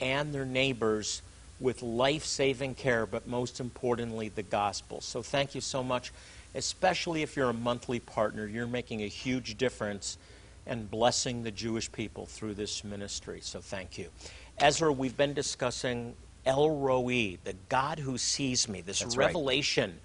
and 0.00 0.32
their 0.32 0.44
neighbors 0.44 1.22
with 1.60 1.82
life 1.82 2.24
saving 2.24 2.74
care, 2.74 3.06
but 3.06 3.26
most 3.26 3.60
importantly, 3.60 4.28
the 4.28 4.42
gospel. 4.42 5.00
So 5.00 5.22
thank 5.22 5.54
you 5.54 5.60
so 5.60 5.82
much, 5.82 6.12
especially 6.54 7.22
if 7.22 7.36
you're 7.36 7.50
a 7.50 7.54
monthly 7.54 8.00
partner. 8.00 8.46
You're 8.46 8.66
making 8.66 9.02
a 9.02 9.08
huge 9.08 9.56
difference 9.56 10.18
and 10.66 10.90
blessing 10.90 11.42
the 11.42 11.50
Jewish 11.50 11.90
people 11.90 12.26
through 12.26 12.54
this 12.54 12.84
ministry. 12.84 13.38
So 13.40 13.60
thank 13.60 13.96
you. 13.96 14.08
Ezra, 14.58 14.92
we've 14.92 15.16
been 15.16 15.32
discussing 15.32 16.14
El 16.44 16.70
Roi, 16.70 17.38
the 17.44 17.54
God 17.68 17.98
who 17.98 18.18
sees 18.18 18.68
me, 18.68 18.80
this 18.80 19.00
That's 19.00 19.16
right. 19.16 19.26
revelation 19.26 19.98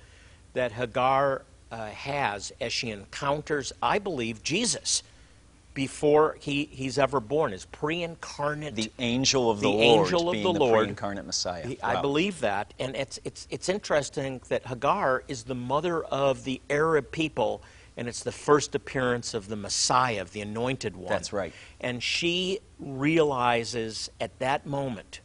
that 0.53 0.71
Hagar 0.71 1.43
uh, 1.71 1.87
has 1.87 2.51
as 2.61 2.71
she 2.73 2.89
encounters, 2.89 3.73
I 3.81 3.99
believe, 3.99 4.43
Jesus 4.43 5.03
before 5.73 6.37
he, 6.39 6.65
he's 6.65 6.97
ever 6.97 7.19
born, 7.19 7.53
is 7.53 7.65
pre-incarnate 7.65 8.75
The 8.75 8.91
angel 8.99 9.49
of 9.49 9.59
the, 9.61 9.67
The 9.71 9.77
Lord 9.77 10.05
angel 10.07 10.29
of 10.29 10.33
being 10.33 10.43
the 10.43 10.53
the, 10.53 10.59
Lord. 10.59 10.79
pre-incarnate 10.79 11.25
Messiah. 11.25 11.67
He- 11.67 11.81
I 11.81 12.01
believe 12.01 12.41
that, 12.41 12.73
and 12.79 12.95
it's 12.95 13.19
it's 13.23 13.47
it's 13.49 13.69
interesting 13.69 14.41
that 14.49 14.65
Hagar 14.65 15.23
is 15.27 15.43
the 15.43 15.55
mother 15.55 16.03
of 16.03 16.43
the 16.43 16.61
Arab 16.69 17.11
people, 17.11 17.61
and 17.95 18.07
it's 18.07 18.23
the 18.23 18.31
first 18.31 18.75
appearance 18.75 19.33
of 19.33 19.47
the 19.47 19.55
Messiah, 19.55 20.21
of 20.21 20.33
the 20.33 20.41
Anointed 20.41 20.95
One. 20.95 21.07
That's 21.09 21.31
right. 21.31 21.53
And 21.79 22.01
she 22.03 22.59
realizes 22.79 24.09
at 24.19 24.37
that 24.39 24.65
moment 24.65 25.21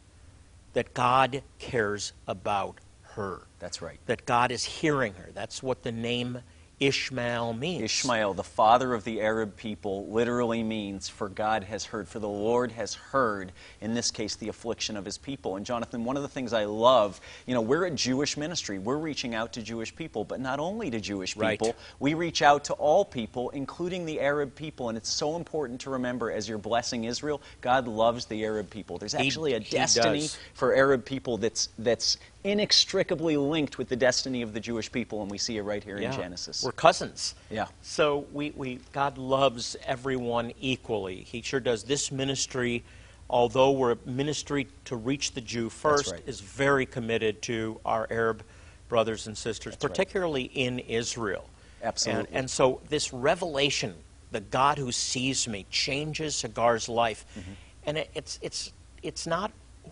that 0.73 0.93
God 0.93 1.41
cares 1.59 2.13
about 2.27 2.79
her. 3.15 3.47
That's 3.59 3.81
right. 3.81 3.99
That 4.05 4.25
God 4.25 4.51
is 4.51 4.63
hearing 4.63 5.13
her. 5.15 5.29
That's 5.33 5.63
what 5.63 5.83
the 5.83 5.91
name 5.91 6.39
Ishmael 6.79 7.53
means. 7.53 7.81
Ishmael, 7.83 8.35
the 8.35 8.43
father 8.43 8.93
of 8.93 9.03
the 9.03 9.19
Arab 9.19 9.55
people, 9.55 10.07
literally 10.09 10.61
means 10.61 11.09
for 11.09 11.27
God 11.27 11.63
has 11.63 11.85
heard, 11.85 12.07
for 12.07 12.19
the 12.19 12.29
Lord 12.29 12.71
has 12.73 12.93
heard, 12.93 13.51
in 13.81 13.95
this 13.95 14.11
case, 14.11 14.35
the 14.35 14.49
affliction 14.49 14.95
of 14.95 15.03
his 15.03 15.17
people. 15.17 15.55
And 15.55 15.65
Jonathan, 15.65 16.05
one 16.05 16.17
of 16.17 16.21
the 16.21 16.29
things 16.29 16.53
I 16.53 16.65
love, 16.65 17.19
you 17.47 17.55
know, 17.55 17.61
we're 17.61 17.85
a 17.85 17.91
Jewish 17.91 18.37
ministry. 18.37 18.77
We're 18.77 18.97
reaching 18.97 19.33
out 19.33 19.53
to 19.53 19.63
Jewish 19.63 19.95
people, 19.95 20.23
but 20.23 20.39
not 20.39 20.59
only 20.59 20.91
to 20.91 20.99
Jewish 20.99 21.35
Right. 21.35 21.59
people, 21.59 21.75
we 21.99 22.13
reach 22.13 22.43
out 22.43 22.65
to 22.65 22.73
all 22.73 23.03
people, 23.03 23.49
including 23.49 24.05
the 24.05 24.19
Arab 24.21 24.53
people. 24.53 24.89
And 24.89 24.97
it's 24.97 25.09
so 25.11 25.35
important 25.35 25.81
to 25.81 25.89
remember 25.89 26.31
as 26.31 26.47
you're 26.47 26.59
blessing 26.59 27.05
Israel, 27.05 27.41
God 27.61 27.87
loves 27.87 28.25
the 28.25 28.43
Arab 28.45 28.69
people. 28.69 28.99
There's 28.99 29.13
He- 29.13 29.25
actually 29.25 29.53
a 29.53 29.59
destiny 29.59 30.19
does. 30.21 30.37
for 30.53 30.75
Arab 30.75 31.05
people 31.05 31.37
that's, 31.39 31.69
that's 31.79 32.17
inextricably 32.43 33.37
linked 33.37 33.77
with 33.77 33.89
the 33.89 33.95
destiny 33.95 34.41
of 34.41 34.53
the 34.53 34.59
Jewish 34.59 34.91
people, 34.91 35.21
and 35.21 35.29
we 35.29 35.37
see 35.37 35.57
it 35.57 35.63
right 35.63 35.83
here 35.83 35.99
Yeah. 35.99 36.11
in 36.11 36.17
Genesis. 36.17 36.63
We're 36.63 36.71
cousins. 36.71 37.35
Yeah. 37.49 37.67
So 37.81 38.25
we, 38.31 38.51
we 38.55 38.79
God 38.93 39.17
loves 39.17 39.75
everyone 39.85 40.53
equally. 40.59 41.23
He 41.23 41.41
sure 41.41 41.59
does. 41.59 41.83
This 41.83 42.11
ministry, 42.11 42.83
although 43.29 43.71
we're 43.71 43.93
a 43.93 43.97
ministry 44.05 44.67
to 44.85 44.95
reach 44.95 45.33
the 45.33 45.41
Jew 45.41 45.69
first, 45.69 46.11
right. 46.11 46.23
is 46.25 46.39
very 46.39 46.85
committed 46.85 47.41
to 47.43 47.79
our 47.83 48.07
Arab 48.09 48.43
brothers 48.87 49.27
and 49.27 49.37
sisters, 49.37 49.73
That's 49.73 49.83
right. 49.83 49.89
particularly 49.89 50.43
in 50.43 50.79
Israel. 50.79 51.49
Absolutely. 51.83 52.27
And, 52.27 52.37
and 52.37 52.49
so 52.49 52.81
this 52.89 53.13
revelation, 53.13 53.93
the 54.31 54.39
God 54.39 54.77
who 54.77 54.91
sees 54.91 55.47
me, 55.47 55.65
changes 55.69 56.41
Hagar's 56.41 56.87
life. 56.87 57.25
Mm-hmm. 57.37 57.51
And 57.85 57.97
it, 57.97 58.09
it's, 58.13 58.39
it's, 58.41 58.71
it's 59.03 59.27
not 59.27 59.51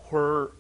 her 0.10 0.52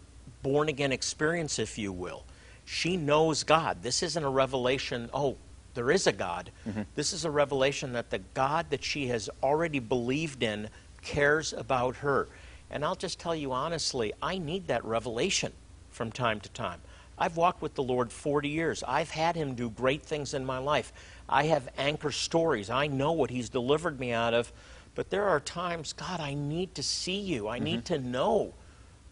born 0.45 0.69
again 0.69 0.91
experience, 0.91 1.57
if 1.57 1.75
you 1.79 1.91
will. 1.91 2.23
She 2.65 2.97
knows 2.97 3.43
God. 3.43 3.81
This 3.81 4.03
isn't 4.03 4.23
a 4.23 4.29
revelation, 4.29 5.09
oh, 5.11 5.37
there 5.73 5.89
is 5.89 6.05
a 6.05 6.11
God. 6.11 6.51
Mm-hmm. 6.69 6.83
This 6.93 7.13
is 7.13 7.25
a 7.25 7.31
revelation 7.31 7.93
that 7.93 8.11
the 8.11 8.19
God 8.19 8.67
that 8.69 8.83
she 8.83 9.07
has 9.07 9.27
already 9.41 9.79
believed 9.79 10.43
in 10.43 10.69
cares 11.01 11.51
about 11.51 11.95
her. 11.97 12.27
And 12.69 12.85
I'll 12.85 12.95
just 12.95 13.19
tell 13.19 13.35
you 13.35 13.53
honestly, 13.53 14.13
I 14.21 14.37
need 14.37 14.67
that 14.67 14.85
revelation 14.85 15.51
from 15.89 16.11
time 16.11 16.39
to 16.41 16.49
time. 16.49 16.79
I've 17.17 17.37
walked 17.37 17.63
with 17.63 17.73
the 17.73 17.83
Lord 17.83 18.11
40 18.11 18.47
years. 18.47 18.83
I've 18.87 19.09
had 19.09 19.35
Him 19.35 19.55
do 19.55 19.71
great 19.71 20.03
things 20.03 20.35
in 20.35 20.45
my 20.45 20.59
life. 20.59 20.93
I 21.27 21.45
have 21.45 21.69
anchor 21.75 22.11
stories. 22.11 22.69
I 22.69 22.85
know 22.85 23.13
what 23.13 23.31
He's 23.31 23.49
delivered 23.49 23.99
me 23.99 24.11
out 24.11 24.35
of. 24.35 24.53
But 24.93 25.09
there 25.09 25.23
are 25.23 25.39
times, 25.39 25.91
God, 25.93 26.19
I 26.19 26.35
need 26.35 26.75
to 26.75 26.83
see 26.83 27.19
you. 27.19 27.47
I 27.47 27.57
need 27.57 27.85
to 27.85 27.97
know 27.97 28.53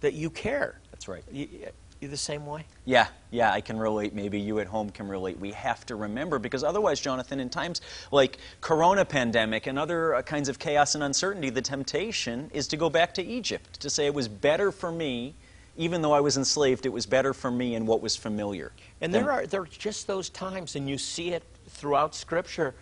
that 0.02 0.14
you 0.14 0.30
care. 0.30 0.80
That's 1.04 1.10
right. 1.10 1.24
Y- 1.34 1.70
You 2.00 2.08
the 2.08 2.16
same 2.18 2.46
way? 2.46 2.66
Yeah, 2.86 3.08
yeah, 3.32 3.52
I 3.52 3.60
can 3.60 3.78
relate. 3.78 4.14
Maybe 4.14 4.40
you 4.40 4.60
at 4.60 4.68
home 4.68 4.90
can 4.90 5.08
relate. 5.08 5.38
We 5.40 5.52
have 5.52 5.86
to 5.88 5.96
remember 5.96 6.40
because 6.40 6.64
otherwise, 6.64 7.00
Jonathan, 7.02 7.40
in 7.42 7.50
times 7.50 7.82
like 8.12 8.38
corona 8.62 9.04
pandemic 9.04 9.68
and 9.68 9.78
other 9.80 10.16
uh, 10.16 10.22
kinds 10.22 10.48
of 10.48 10.60
chaos 10.60 10.96
and 10.96 11.04
uncertainty, 11.04 11.50
the 11.50 11.62
temptation 11.62 12.50
is 12.54 12.68
to 12.70 12.78
go 12.78 12.90
back 12.90 13.14
to 13.16 13.24
Egypt, 13.24 13.82
to 13.82 13.90
say 13.90 14.06
it 14.06 14.14
was 14.14 14.28
better 14.30 14.72
for 14.72 14.92
me, 14.94 15.34
even 15.76 16.02
though 16.02 16.14
I 16.14 16.22
was 16.22 16.38
enslaved, 16.38 16.86
it 16.86 16.94
was 16.94 17.06
better 17.06 17.34
for 17.34 17.52
me 17.52 17.76
in 17.76 17.86
what 17.86 18.02
was 18.02 18.16
familiar. 18.16 18.72
And 19.02 19.14
there 19.14 19.30
are 19.30 19.46
there 19.46 19.62
are 19.62 19.68
just 19.68 20.08
those 20.08 20.30
times, 20.30 20.78
and 20.78 20.90
you 20.90 20.98
see 20.98 21.32
it 21.34 21.44
throughout 21.68 22.16
Scripture, 22.16 22.76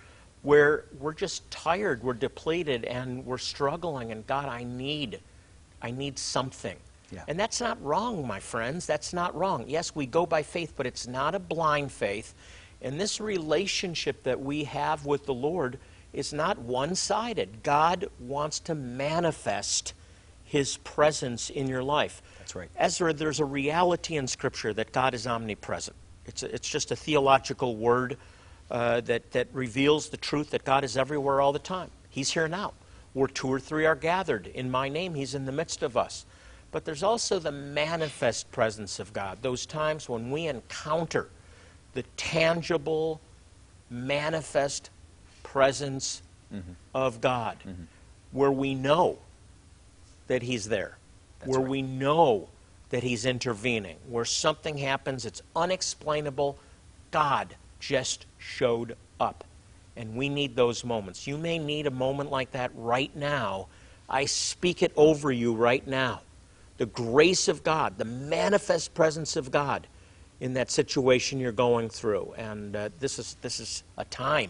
where 0.43 0.85
we're 0.99 1.13
just 1.13 1.49
tired, 1.49 2.03
we're 2.03 2.13
depleted, 2.13 2.85
and 2.85 3.25
we're 3.25 3.39
struggling. 3.39 4.11
And 4.11 4.25
God, 4.27 4.47
I 4.47 4.63
need, 4.63 5.19
I 5.81 5.89
need 5.89 6.19
something. 6.19 6.77
Yeah. 7.11 7.23
And 7.27 7.39
that's 7.39 7.59
not 7.59 7.81
wrong, 7.83 8.25
my 8.25 8.39
friends. 8.39 8.85
That's 8.85 9.13
not 9.13 9.35
wrong. 9.35 9.65
Yes, 9.67 9.93
we 9.93 10.05
go 10.05 10.25
by 10.25 10.43
faith, 10.43 10.73
but 10.75 10.85
it's 10.85 11.07
not 11.07 11.35
a 11.35 11.39
blind 11.39 11.91
faith. 11.91 12.33
And 12.81 12.99
this 12.99 13.19
relationship 13.19 14.23
that 14.23 14.39
we 14.39 14.63
have 14.63 15.05
with 15.05 15.25
the 15.25 15.33
Lord 15.33 15.77
is 16.13 16.33
not 16.33 16.57
one 16.57 16.95
sided. 16.95 17.63
God 17.63 18.07
wants 18.19 18.59
to 18.61 18.75
manifest 18.75 19.93
His 20.43 20.77
presence 20.77 21.49
in 21.49 21.67
your 21.67 21.83
life. 21.83 22.21
That's 22.39 22.55
right. 22.55 22.69
Ezra, 22.75 23.13
there's 23.13 23.39
a 23.39 23.45
reality 23.45 24.15
in 24.17 24.27
Scripture 24.27 24.73
that 24.73 24.91
God 24.91 25.13
is 25.13 25.27
omnipresent. 25.27 25.95
It's, 26.25 26.43
a, 26.43 26.53
it's 26.53 26.67
just 26.67 26.91
a 26.91 26.95
theological 26.95 27.75
word 27.75 28.17
uh, 28.69 29.01
that, 29.01 29.31
that 29.31 29.47
reveals 29.53 30.09
the 30.09 30.17
truth 30.17 30.51
that 30.51 30.63
God 30.63 30.83
is 30.83 30.97
everywhere 30.97 31.41
all 31.41 31.51
the 31.51 31.59
time. 31.59 31.91
He's 32.09 32.31
here 32.31 32.47
now. 32.47 32.73
Where 33.13 33.27
two 33.27 33.49
or 33.49 33.59
three 33.59 33.85
are 33.85 33.95
gathered 33.95 34.47
in 34.47 34.71
my 34.71 34.87
name, 34.87 35.13
He's 35.13 35.35
in 35.35 35.45
the 35.45 35.51
midst 35.51 35.83
of 35.83 35.97
us. 35.97 36.25
But 36.71 36.85
there's 36.85 37.03
also 37.03 37.37
the 37.39 37.51
manifest 37.51 38.51
presence 38.51 38.99
of 38.99 39.11
God, 39.13 39.39
those 39.41 39.65
times 39.65 40.07
when 40.07 40.31
we 40.31 40.47
encounter 40.47 41.27
the 41.93 42.03
tangible, 42.17 43.19
manifest 43.89 44.89
presence 45.43 46.21
Mm-hmm. 46.53 46.71
of 46.93 47.21
God, 47.21 47.55
where 48.33 48.51
we 48.51 48.75
know 48.75 49.19
that 50.27 50.41
He's 50.41 50.67
there, 50.67 50.97
That's 51.39 51.49
where 51.49 51.61
right. 51.61 51.69
we 51.69 51.81
know 51.81 52.49
that 52.89 53.03
He's 53.03 53.25
intervening, 53.25 53.95
where 54.09 54.25
something 54.25 54.77
happens, 54.77 55.25
it's 55.25 55.41
unexplainable. 55.55 56.57
God 57.11 57.55
just 57.79 58.25
showed 58.37 58.97
up. 59.17 59.45
And 59.95 60.13
we 60.17 60.27
need 60.27 60.57
those 60.57 60.83
moments. 60.83 61.25
You 61.25 61.37
may 61.37 61.57
need 61.57 61.87
a 61.87 61.91
moment 61.91 62.29
like 62.31 62.51
that 62.51 62.71
right 62.75 63.15
now. 63.15 63.67
I 64.09 64.25
speak 64.25 64.83
it 64.83 64.91
over 64.97 65.31
you 65.31 65.53
right 65.53 65.87
now. 65.87 66.19
The 66.81 66.87
grace 66.87 67.47
of 67.47 67.63
God, 67.63 67.99
the 67.99 68.05
manifest 68.05 68.95
presence 68.95 69.35
of 69.35 69.51
God 69.51 69.85
in 70.39 70.53
that 70.53 70.71
situation 70.71 71.39
you're 71.39 71.51
going 71.51 71.89
through. 71.89 72.33
And 72.35 72.75
uh, 72.75 72.89
this, 72.97 73.19
is, 73.19 73.37
this 73.43 73.59
is 73.59 73.83
a 73.99 74.05
time 74.05 74.49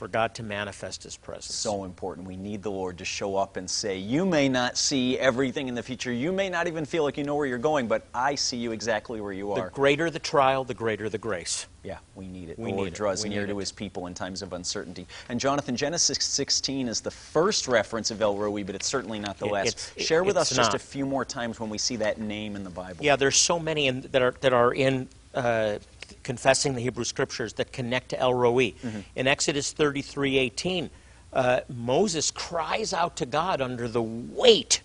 for 0.00 0.08
God 0.08 0.34
to 0.34 0.42
manifest 0.42 1.02
His 1.02 1.18
presence. 1.18 1.54
So 1.54 1.84
important. 1.84 2.26
We 2.26 2.34
need 2.38 2.62
the 2.62 2.70
Lord 2.70 2.96
to 2.98 3.04
show 3.04 3.36
up 3.36 3.58
and 3.58 3.68
say, 3.68 3.98
You 3.98 4.24
may 4.24 4.48
not 4.48 4.78
see 4.78 5.18
everything 5.18 5.68
in 5.68 5.74
the 5.74 5.82
future. 5.82 6.10
You 6.10 6.32
may 6.32 6.48
not 6.48 6.66
even 6.66 6.86
feel 6.86 7.02
like 7.04 7.18
you 7.18 7.24
know 7.24 7.34
where 7.34 7.44
you're 7.44 7.58
going, 7.58 7.86
but 7.86 8.06
I 8.14 8.34
see 8.34 8.56
you 8.56 8.72
exactly 8.72 9.20
where 9.20 9.34
you 9.34 9.52
are. 9.52 9.66
the 9.66 9.70
greater 9.74 10.08
the 10.08 10.18
trial, 10.18 10.64
the 10.64 10.72
greater 10.72 11.10
the 11.10 11.18
grace. 11.18 11.66
Yeah, 11.82 11.98
we 12.14 12.26
need 12.26 12.48
it. 12.48 12.58
We 12.58 12.70
the 12.70 12.76
Lord 12.78 12.86
need 12.86 12.94
draws 12.94 13.26
near 13.26 13.46
to 13.46 13.52
it. 13.54 13.60
his 13.60 13.72
people 13.72 14.06
in 14.06 14.14
times 14.14 14.40
of 14.40 14.54
uncertainty. 14.54 15.06
And 15.28 15.38
Jonathan, 15.38 15.76
Genesis 15.76 16.16
16 16.18 16.88
is 16.88 17.02
the 17.02 17.10
first 17.10 17.68
reference 17.68 18.10
of 18.10 18.22
El 18.22 18.36
Roi, 18.36 18.64
but 18.64 18.74
it's 18.74 18.86
certainly 18.86 19.18
not 19.18 19.38
the 19.38 19.46
It- 19.46 19.52
last. 19.52 19.92
it- 19.96 20.02
Share 20.06 20.24
with 20.24 20.38
us 20.38 20.48
just 20.48 20.72
not. 20.72 20.74
a 20.74 20.78
few 20.78 21.04
more 21.04 21.26
times 21.26 21.60
when 21.60 21.68
we 21.68 21.76
see 21.76 21.96
that 21.96 22.18
name 22.18 22.56
in 22.56 22.64
the 22.64 22.70
Bible. 22.70 23.04
Yeah, 23.04 23.16
there's 23.16 23.36
so 23.36 23.58
many 23.58 23.86
in, 23.86 24.00
that 24.12 24.22
are 24.22 24.34
that 24.40 24.54
are 24.54 24.72
in 24.72 25.08
uh, 25.34 25.78
confessing 26.22 26.74
the 26.74 26.80
Hebrew 26.80 27.04
Scriptures 27.04 27.54
that 27.54 27.72
connect 27.72 28.10
to 28.10 28.18
El 28.18 28.34
Roi. 28.34 28.74
In 29.16 29.26
Exodus 29.26 29.72
33:18, 29.72 30.90
uh, 31.32 31.60
Moses 31.68 32.30
cries 32.30 32.92
out 32.92 33.16
to 33.16 33.26
God 33.26 33.60
under 33.60 33.88
the 33.88 34.02
weight 34.02 34.82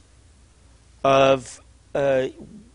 of 1.04 1.62
uh, 1.94 2.28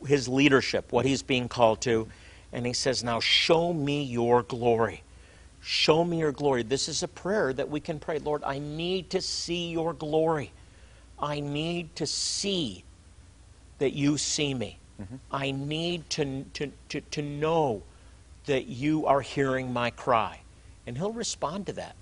his 0.07 0.29
leadership, 0.29 0.93
what 0.93 1.05
he's 1.05 1.23
being 1.23 1.49
called 1.49 1.81
to, 1.83 2.09
and 2.53 2.67
he 2.67 2.73
says, 2.73 3.03
"Now 3.05 3.21
show 3.21 3.73
me 3.73 4.03
your 4.03 4.43
glory." 4.43 5.03
Show 5.63 6.05
me 6.05 6.21
your 6.21 6.33
glory. 6.33 6.63
This 6.63 6.89
is 6.89 7.03
a 7.03 7.09
prayer 7.09 7.53
that 7.53 7.69
we 7.69 7.81
can 7.81 7.99
pray. 8.01 8.19
Lord, 8.19 8.43
I 8.45 8.59
need 8.59 9.11
to 9.11 9.21
see 9.21 9.71
your 9.71 9.93
glory. 9.93 10.53
I 11.19 11.41
need 11.41 11.95
to 11.97 12.07
see 12.07 12.83
that 13.79 13.93
you 13.93 14.17
see 14.17 14.55
me. 14.55 14.79
I 15.31 15.51
need 15.51 16.09
to, 16.11 16.45
to, 16.55 16.73
to, 16.89 17.01
to 17.03 17.23
know 17.23 17.83
that 18.47 18.67
you 18.67 19.07
are 19.07 19.21
hearing 19.21 19.73
my 19.73 19.91
cry. 19.91 20.41
And 20.87 20.97
he'll 20.97 21.13
respond 21.13 21.67
to 21.67 21.73
that. 21.75 21.95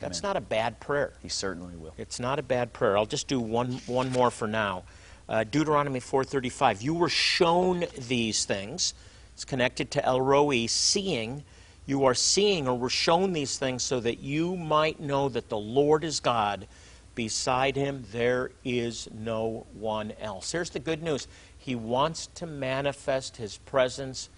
That's 0.00 0.20
Amen. 0.20 0.30
not 0.30 0.36
a 0.36 0.40
bad 0.40 0.80
prayer. 0.80 1.12
He 1.22 1.28
certainly 1.28 1.76
will. 1.76 1.94
It's 1.96 2.18
not 2.18 2.38
a 2.38 2.42
bad 2.42 2.72
prayer. 2.72 2.98
I'll 2.98 3.06
just 3.06 3.28
do 3.28 3.40
one, 3.40 3.72
one 3.86 4.10
more 4.10 4.30
for 4.30 4.46
now. 4.46 4.84
Uh, 5.28 5.44
Deuteronomy 5.44 6.00
4.35. 6.00 6.82
You 6.82 6.94
were 6.94 7.08
shown 7.08 7.84
these 8.08 8.44
things. 8.44 8.94
It's 9.32 9.44
connected 9.44 9.90
to 9.92 10.04
El 10.04 10.20
Roi, 10.20 10.66
seeing. 10.66 11.44
You 11.86 12.04
are 12.04 12.14
seeing 12.14 12.66
or 12.66 12.76
were 12.76 12.90
shown 12.90 13.32
these 13.32 13.58
things 13.58 13.82
so 13.82 14.00
that 14.00 14.20
you 14.20 14.56
might 14.56 15.00
know 15.00 15.28
that 15.28 15.48
the 15.48 15.58
Lord 15.58 16.04
is 16.04 16.20
God. 16.20 16.66
Beside 17.14 17.76
him, 17.76 18.04
there 18.10 18.50
is 18.64 19.08
no 19.12 19.66
one 19.74 20.12
else. 20.20 20.50
Here's 20.50 20.70
the 20.70 20.80
good 20.80 21.02
news 21.02 21.28
He 21.56 21.74
wants 21.74 22.26
to 22.34 22.46
manifest 22.46 23.36
his 23.36 23.58
presence 23.58 24.28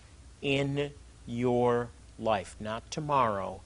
in 0.42 0.92
your 1.26 1.88
life. 2.18 2.56
Not 2.60 2.90
tomorrow, 2.90 3.60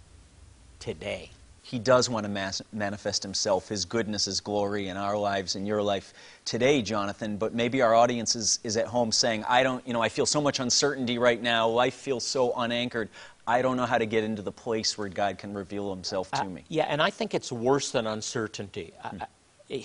today. 0.78 1.30
He 1.62 1.78
does 1.78 2.08
want 2.08 2.24
to 2.26 2.62
manifest 2.72 3.22
himself, 3.22 3.68
his 3.68 3.84
goodness, 3.84 4.24
his 4.24 4.40
glory 4.40 4.88
in 4.88 4.96
our 4.96 5.16
lives, 5.16 5.54
in 5.54 5.66
your 5.66 5.82
life 5.82 6.12
today, 6.44 6.82
Jonathan. 6.82 7.36
But 7.36 7.54
maybe 7.54 7.80
our 7.82 7.94
audience 7.94 8.34
is, 8.34 8.58
is 8.64 8.76
at 8.76 8.86
home 8.86 9.12
saying, 9.12 9.44
I 9.48 9.62
don't, 9.62 9.86
you 9.86 9.92
know, 9.92 10.02
I 10.02 10.08
feel 10.08 10.26
so 10.26 10.40
much 10.40 10.58
uncertainty 10.58 11.18
right 11.18 11.40
now. 11.40 11.68
Life 11.68 11.94
feels 11.94 12.24
so 12.26 12.52
unanchored. 12.56 13.08
I 13.46 13.62
don't 13.62 13.76
know 13.76 13.86
how 13.86 13.98
to 13.98 14.06
get 14.06 14.24
into 14.24 14.42
the 14.42 14.50
place 14.50 14.96
where 14.98 15.08
God 15.08 15.38
can 15.38 15.54
reveal 15.54 15.90
himself 15.94 16.30
to 16.32 16.40
Uh, 16.40 16.44
me. 16.44 16.64
Yeah, 16.68 16.84
and 16.88 17.00
I 17.00 17.10
think 17.10 17.34
it's 17.34 17.52
worse 17.52 17.90
than 17.92 18.06
uncertainty. 18.06 18.92
I- 19.04 19.08
I- 19.20 19.26
eh, 19.70 19.82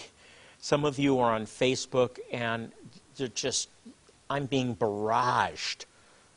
some 0.60 0.86
of 0.86 0.98
you 0.98 1.20
are 1.20 1.34
on 1.36 1.46
Facebook, 1.46 2.18
and 2.32 2.72
they're 3.18 3.28
just, 3.28 3.70
I'm 4.30 4.46
being 4.48 4.76
barraged 4.76 5.86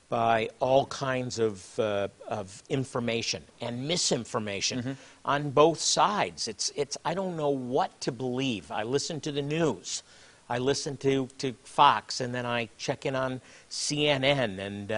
by 0.09 0.49
all 0.59 0.87
kinds 0.87 1.39
of, 1.39 1.79
uh, 1.79 2.09
of 2.29 2.63
information 2.69 3.43
and 3.61 3.87
misinformation 3.87 4.97
on 5.25 5.51
both 5.51 5.79
sides. 5.79 6.49
It's, 6.49 6.73
it's, 6.77 6.97
I 7.05 7.13
don't 7.15 7.37
know 7.37 7.51
what 7.51 8.01
to 8.03 8.13
believe. 8.13 8.71
I 8.71 8.85
listen 8.85 9.21
to 9.21 9.33
the 9.33 9.43
news. 9.43 10.03
I 10.49 10.59
listen 10.59 10.97
to, 10.99 11.29
to 11.39 11.53
Fox, 11.65 12.23
and 12.23 12.35
then 12.35 12.47
I 12.47 12.71
check 12.79 13.05
in 13.05 13.15
on 13.15 13.43
CNN, 13.71 14.59
and, 14.59 14.91
uh, 14.91 14.95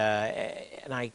and 0.83 0.93
I 0.93 1.11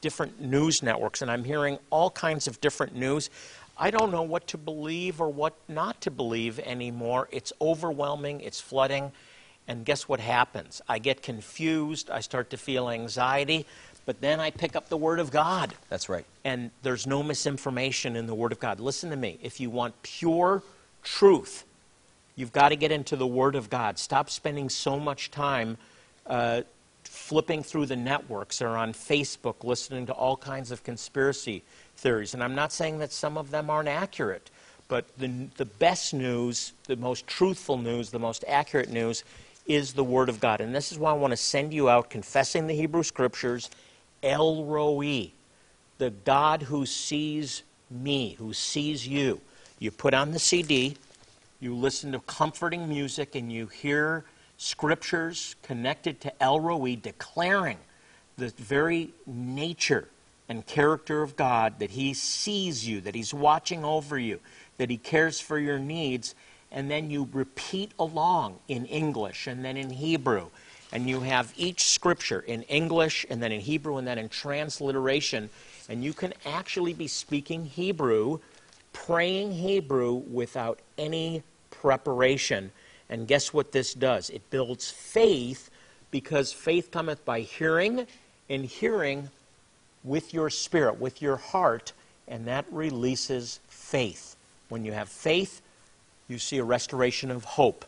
different 0.00 0.40
news 0.40 0.82
networks, 0.82 1.22
and 1.22 1.30
I'm 1.30 1.44
hearing 1.44 1.78
all 1.90 2.10
kinds 2.10 2.46
of 2.46 2.60
different 2.60 2.94
news. 2.94 3.30
I 3.76 3.90
don't 3.90 4.12
know 4.12 4.22
what 4.22 4.46
to 4.48 4.58
believe 4.58 5.20
or 5.20 5.28
what 5.28 5.54
not 5.66 6.00
to 6.02 6.10
believe 6.10 6.58
anymore. 6.60 7.28
It's 7.32 7.52
overwhelming, 7.60 8.40
it's 8.40 8.60
flooding, 8.60 9.12
and 9.66 9.84
guess 9.84 10.08
what 10.08 10.20
happens? 10.20 10.82
I 10.88 10.98
get 10.98 11.22
confused, 11.22 12.10
I 12.10 12.20
start 12.20 12.50
to 12.50 12.56
feel 12.56 12.88
anxiety, 12.90 13.66
but 14.06 14.20
then 14.20 14.40
I 14.40 14.50
pick 14.50 14.76
up 14.76 14.88
the 14.88 14.96
Word 14.96 15.18
of 15.18 15.30
God, 15.30 15.74
That's 15.88 16.08
right. 16.08 16.26
and 16.44 16.70
there's 16.82 17.06
no 17.06 17.22
misinformation 17.22 18.16
in 18.16 18.26
the 18.26 18.34
Word 18.34 18.52
of 18.52 18.60
God. 18.60 18.80
Listen 18.80 19.10
to 19.10 19.16
me. 19.16 19.38
If 19.42 19.60
you 19.60 19.70
want 19.70 20.02
pure 20.02 20.62
truth, 21.02 21.64
you've 22.36 22.52
got 22.52 22.68
to 22.70 22.76
get 22.76 22.92
into 22.92 23.16
the 23.16 23.26
Word 23.26 23.54
of 23.54 23.70
God. 23.70 23.98
Stop 23.98 24.28
spending 24.28 24.68
so 24.68 24.98
much 25.00 25.30
time 25.30 25.78
uh, 26.26 26.62
flipping 27.04 27.62
through 27.62 27.86
the 27.86 27.96
networks 27.96 28.60
or 28.60 28.76
on 28.76 28.92
Facebook 28.92 29.64
listening 29.64 30.06
to 30.06 30.12
all 30.12 30.36
kinds 30.36 30.70
of 30.70 30.82
conspiracy 30.84 31.62
theories. 31.96 32.34
And 32.34 32.42
I'm 32.42 32.54
not 32.54 32.72
saying 32.72 32.98
that 32.98 33.12
some 33.12 33.38
of 33.38 33.50
them 33.50 33.70
aren't 33.70 33.88
accurate, 33.88 34.50
but 34.88 35.06
the, 35.16 35.48
the 35.56 35.64
best 35.64 36.12
news, 36.12 36.72
the 36.86 36.96
most 36.96 37.26
truthful 37.26 37.78
news, 37.78 38.10
the 38.10 38.18
most 38.18 38.44
accurate 38.46 38.90
news 38.90 39.24
is 39.66 39.92
the 39.92 40.04
Word 40.04 40.28
of 40.28 40.40
God. 40.40 40.60
And 40.60 40.74
this 40.74 40.92
is 40.92 40.98
why 40.98 41.10
I 41.10 41.14
want 41.14 41.32
to 41.32 41.36
send 41.36 41.72
you 41.72 41.88
out 41.88 42.10
confessing 42.10 42.66
the 42.66 42.74
Hebrew 42.74 43.02
Scriptures, 43.02 43.70
El 44.22 44.64
Roi, 44.64 45.32
the 45.98 46.10
God 46.10 46.62
who 46.62 46.86
sees 46.86 47.62
me, 47.90 48.34
who 48.38 48.52
sees 48.52 49.06
you. 49.06 49.40
You 49.78 49.90
put 49.90 50.14
on 50.14 50.32
the 50.32 50.38
CD, 50.38 50.96
you 51.60 51.74
listen 51.74 52.12
to 52.12 52.20
comforting 52.20 52.88
music, 52.88 53.34
and 53.34 53.52
you 53.52 53.66
hear 53.66 54.24
scriptures 54.56 55.56
connected 55.62 56.20
to 56.20 56.42
El 56.42 56.60
Roi 56.60 56.96
declaring 56.96 57.78
the 58.36 58.48
very 58.48 59.10
nature 59.26 60.08
and 60.48 60.66
character 60.66 61.22
of 61.22 61.36
God, 61.36 61.78
that 61.78 61.90
He 61.90 62.12
sees 62.14 62.86
you, 62.86 63.00
that 63.02 63.14
He's 63.14 63.32
watching 63.32 63.84
over 63.84 64.18
you, 64.18 64.40
that 64.76 64.90
He 64.90 64.96
cares 64.96 65.40
for 65.40 65.58
your 65.58 65.78
needs, 65.78 66.34
and 66.74 66.90
then 66.90 67.10
you 67.10 67.26
repeat 67.32 67.92
along 67.98 68.58
in 68.68 68.84
English 68.86 69.46
and 69.46 69.64
then 69.64 69.78
in 69.78 69.88
Hebrew. 69.88 70.48
and 70.94 71.08
you 71.08 71.20
have 71.20 71.52
each 71.56 71.86
scripture 71.90 72.40
in 72.40 72.62
English 72.62 73.26
and 73.28 73.42
then 73.42 73.50
in 73.50 73.60
Hebrew 73.60 73.96
and 73.96 74.06
then 74.06 74.16
in 74.16 74.28
transliteration, 74.28 75.50
and 75.88 76.04
you 76.04 76.12
can 76.12 76.32
actually 76.46 76.94
be 76.94 77.08
speaking 77.08 77.64
Hebrew, 77.64 78.38
praying 78.92 79.52
Hebrew 79.52 80.12
without 80.14 80.78
any 80.96 81.42
preparation. 81.72 82.70
And 83.10 83.26
guess 83.26 83.52
what 83.52 83.72
this 83.72 83.92
does? 83.92 84.30
It 84.30 84.48
builds 84.50 84.88
faith 84.88 85.68
because 86.12 86.52
faith 86.52 86.92
cometh 86.92 87.24
by 87.24 87.40
hearing, 87.40 88.06
and 88.48 88.64
hearing 88.64 89.30
with 90.04 90.32
your 90.32 90.48
spirit, 90.48 91.00
with 91.00 91.20
your 91.20 91.36
heart, 91.36 91.92
and 92.28 92.46
that 92.46 92.66
releases 92.70 93.58
faith. 93.68 94.36
When 94.68 94.84
you 94.84 94.92
have 94.92 95.08
faith, 95.08 95.60
you 96.28 96.38
see 96.38 96.58
a 96.58 96.64
restoration 96.64 97.30
of 97.30 97.44
hope. 97.44 97.84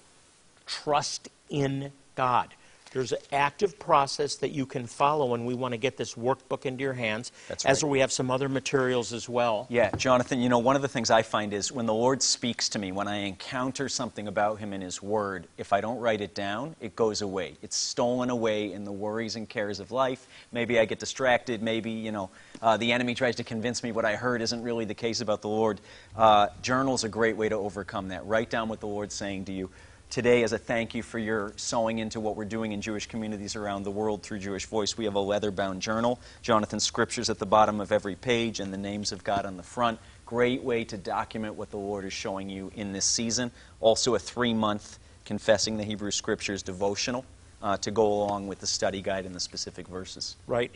Trust 0.66 1.28
in 1.48 1.92
God. 2.14 2.54
There's 2.92 3.12
an 3.12 3.18
active 3.32 3.78
process 3.78 4.36
that 4.36 4.50
you 4.50 4.64
can 4.66 4.86
follow, 4.86 5.34
and 5.34 5.46
we 5.46 5.54
want 5.54 5.72
to 5.72 5.78
get 5.78 5.96
this 5.96 6.14
workbook 6.14 6.66
into 6.66 6.82
your 6.82 6.92
hands. 6.92 7.32
That's 7.48 7.64
As 7.64 7.82
right. 7.82 7.90
we 7.90 8.00
have 8.00 8.12
some 8.12 8.30
other 8.30 8.48
materials 8.48 9.12
as 9.12 9.28
well. 9.28 9.66
Yeah, 9.68 9.90
Jonathan, 9.96 10.40
you 10.40 10.48
know, 10.48 10.58
one 10.58 10.76
of 10.76 10.82
the 10.82 10.88
things 10.88 11.10
I 11.10 11.22
find 11.22 11.52
is 11.52 11.70
when 11.70 11.86
the 11.86 11.94
Lord 11.94 12.22
speaks 12.22 12.68
to 12.70 12.78
me, 12.78 12.92
when 12.92 13.08
I 13.08 13.16
encounter 13.16 13.88
something 13.88 14.28
about 14.28 14.58
Him 14.58 14.72
in 14.72 14.80
His 14.80 15.02
Word, 15.02 15.46
if 15.58 15.72
I 15.72 15.80
don't 15.80 15.98
write 15.98 16.20
it 16.20 16.34
down, 16.34 16.76
it 16.80 16.96
goes 16.96 17.22
away. 17.22 17.56
It's 17.62 17.76
stolen 17.76 18.30
away 18.30 18.72
in 18.72 18.84
the 18.84 18.92
worries 18.92 19.36
and 19.36 19.48
cares 19.48 19.80
of 19.80 19.90
life. 19.90 20.26
Maybe 20.52 20.78
I 20.78 20.84
get 20.84 20.98
distracted. 20.98 21.62
Maybe, 21.62 21.90
you 21.90 22.12
know, 22.12 22.30
uh, 22.62 22.76
the 22.76 22.92
enemy 22.92 23.14
tries 23.14 23.36
to 23.36 23.44
convince 23.44 23.82
me 23.82 23.92
what 23.92 24.04
I 24.04 24.16
heard 24.16 24.40
isn't 24.40 24.62
really 24.62 24.84
the 24.84 24.94
case 24.94 25.20
about 25.20 25.42
the 25.42 25.48
Lord. 25.48 25.80
Uh, 26.16 26.48
journal's 26.62 27.04
a 27.04 27.08
great 27.08 27.36
way 27.36 27.48
to 27.48 27.56
overcome 27.56 28.08
that. 28.08 28.24
Write 28.26 28.50
down 28.50 28.68
what 28.68 28.80
the 28.80 28.86
Lord's 28.86 29.14
saying 29.14 29.44
to 29.46 29.52
you. 29.52 29.70
Today, 30.08 30.44
as 30.44 30.52
a 30.52 30.58
thank 30.58 30.94
you 30.94 31.02
for 31.02 31.18
your 31.18 31.52
sowing 31.56 31.98
into 31.98 32.20
what 32.20 32.36
we're 32.36 32.44
doing 32.44 32.72
in 32.72 32.80
Jewish 32.80 33.06
communities 33.06 33.56
around 33.56 33.82
the 33.82 33.90
world 33.90 34.22
through 34.22 34.38
Jewish 34.38 34.64
Voice, 34.66 34.96
we 34.96 35.04
have 35.04 35.14
a 35.14 35.20
leather 35.20 35.50
bound 35.50 35.82
journal. 35.82 36.20
Jonathan's 36.42 36.84
scriptures 36.84 37.28
at 37.28 37.38
the 37.38 37.46
bottom 37.46 37.80
of 37.80 37.92
every 37.92 38.14
page 38.14 38.60
and 38.60 38.72
the 38.72 38.78
names 38.78 39.12
of 39.12 39.24
God 39.24 39.44
on 39.44 39.56
the 39.56 39.62
front. 39.62 39.98
Great 40.24 40.62
way 40.62 40.84
to 40.84 40.96
document 40.96 41.56
what 41.56 41.70
the 41.70 41.76
Lord 41.76 42.04
is 42.04 42.12
showing 42.12 42.48
you 42.48 42.70
in 42.76 42.92
this 42.92 43.04
season. 43.04 43.50
Also, 43.80 44.14
a 44.14 44.18
three 44.18 44.54
month 44.54 44.98
Confessing 45.26 45.76
the 45.76 45.82
Hebrew 45.82 46.12
Scriptures 46.12 46.62
devotional 46.62 47.24
uh, 47.60 47.76
to 47.78 47.90
go 47.90 48.06
along 48.06 48.46
with 48.46 48.60
the 48.60 48.66
study 48.66 49.02
guide 49.02 49.26
and 49.26 49.34
the 49.34 49.40
specific 49.40 49.88
verses. 49.88 50.36
Right. 50.46 50.70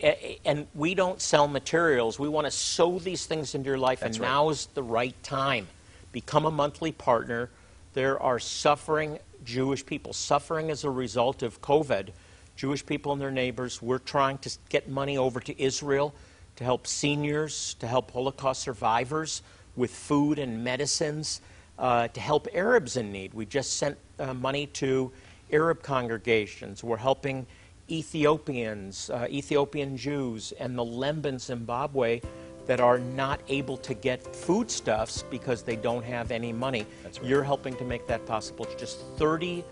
And 0.44 0.66
we 0.74 0.96
don't 0.96 1.22
sell 1.22 1.46
materials. 1.46 2.18
We 2.18 2.28
want 2.28 2.46
to 2.46 2.50
sow 2.50 2.98
these 2.98 3.26
things 3.26 3.54
into 3.54 3.68
your 3.68 3.78
life, 3.78 4.00
That's 4.00 4.16
and 4.16 4.24
right. 4.24 4.28
now 4.28 4.48
is 4.48 4.66
the 4.74 4.82
right 4.82 5.14
time. 5.22 5.68
Become 6.10 6.46
a 6.46 6.50
monthly 6.50 6.90
partner. 6.90 7.48
There 7.92 8.22
are 8.22 8.38
suffering 8.38 9.18
Jewish 9.44 9.84
people 9.84 10.12
suffering 10.12 10.70
as 10.70 10.84
a 10.84 10.90
result 10.90 11.42
of 11.42 11.60
COVID. 11.60 12.10
Jewish 12.56 12.84
people 12.84 13.12
and 13.12 13.20
their 13.20 13.30
neighbors. 13.30 13.82
We're 13.82 13.98
trying 13.98 14.38
to 14.38 14.50
get 14.68 14.88
money 14.88 15.16
over 15.16 15.40
to 15.40 15.60
Israel 15.60 16.14
to 16.56 16.64
help 16.64 16.86
seniors, 16.86 17.74
to 17.80 17.86
help 17.86 18.10
Holocaust 18.10 18.62
survivors 18.62 19.42
with 19.76 19.90
food 19.90 20.38
and 20.38 20.62
medicines, 20.62 21.40
uh, 21.78 22.08
to 22.08 22.20
help 22.20 22.46
Arabs 22.52 22.96
in 22.96 23.10
need. 23.10 23.32
We 23.34 23.46
just 23.46 23.78
sent 23.78 23.96
uh, 24.18 24.34
money 24.34 24.66
to 24.66 25.10
Arab 25.50 25.82
congregations. 25.82 26.84
We're 26.84 26.98
helping 26.98 27.46
Ethiopians, 27.90 29.10
uh, 29.10 29.26
Ethiopian 29.30 29.96
Jews, 29.96 30.52
and 30.60 30.78
the 30.78 30.84
Lemba 30.84 31.26
in 31.26 31.38
Zimbabwe 31.38 32.20
that 32.70 32.78
are 32.78 33.00
not 33.00 33.40
able 33.48 33.76
to 33.76 33.94
get 33.94 34.22
foodstuffs 34.22 35.24
because 35.28 35.64
they 35.64 35.74
don't 35.74 36.04
have 36.04 36.30
any 36.30 36.52
money. 36.52 36.86
That's 37.02 37.18
right. 37.18 37.28
You're 37.28 37.42
helping 37.42 37.74
to 37.74 37.84
make 37.84 38.06
that 38.06 38.24
possible. 38.26 38.64
It's 38.66 38.80
just 38.80 39.16
$30 39.16 39.64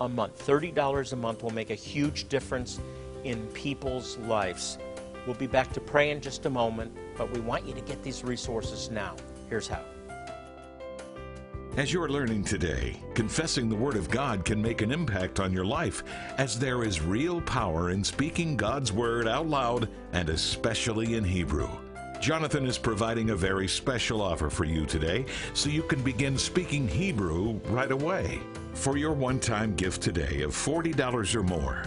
a 0.00 0.08
month. 0.08 0.44
$30 0.44 1.12
a 1.12 1.14
month 1.14 1.44
will 1.44 1.54
make 1.54 1.70
a 1.70 1.76
huge 1.76 2.28
difference 2.28 2.80
in 3.22 3.46
people's 3.52 4.18
lives. 4.26 4.78
We'll 5.26 5.36
be 5.36 5.46
back 5.46 5.72
to 5.74 5.80
pray 5.80 6.10
in 6.10 6.20
just 6.20 6.44
a 6.44 6.50
moment, 6.50 6.90
but 7.16 7.30
we 7.30 7.38
want 7.38 7.68
you 7.68 7.74
to 7.74 7.82
get 7.82 8.02
these 8.02 8.24
resources 8.24 8.90
now. 8.90 9.14
Here's 9.48 9.68
how. 9.68 9.93
As 11.76 11.92
you're 11.92 12.08
learning 12.08 12.44
today, 12.44 12.94
confessing 13.14 13.68
the 13.68 13.74
Word 13.74 13.96
of 13.96 14.08
God 14.08 14.44
can 14.44 14.62
make 14.62 14.80
an 14.80 14.92
impact 14.92 15.40
on 15.40 15.52
your 15.52 15.64
life 15.64 16.04
as 16.38 16.56
there 16.56 16.84
is 16.84 17.00
real 17.00 17.40
power 17.40 17.90
in 17.90 18.04
speaking 18.04 18.56
God's 18.56 18.92
Word 18.92 19.26
out 19.26 19.48
loud 19.48 19.88
and 20.12 20.28
especially 20.28 21.14
in 21.14 21.24
Hebrew. 21.24 21.68
Jonathan 22.20 22.64
is 22.66 22.78
providing 22.78 23.30
a 23.30 23.36
very 23.36 23.66
special 23.66 24.22
offer 24.22 24.50
for 24.50 24.64
you 24.64 24.86
today 24.86 25.26
so 25.52 25.68
you 25.68 25.82
can 25.82 26.00
begin 26.00 26.38
speaking 26.38 26.86
Hebrew 26.86 27.54
right 27.64 27.90
away. 27.90 28.38
For 28.74 28.96
your 28.96 29.12
one 29.12 29.40
time 29.40 29.74
gift 29.74 30.00
today 30.00 30.42
of 30.42 30.52
$40 30.52 31.34
or 31.34 31.42
more, 31.42 31.86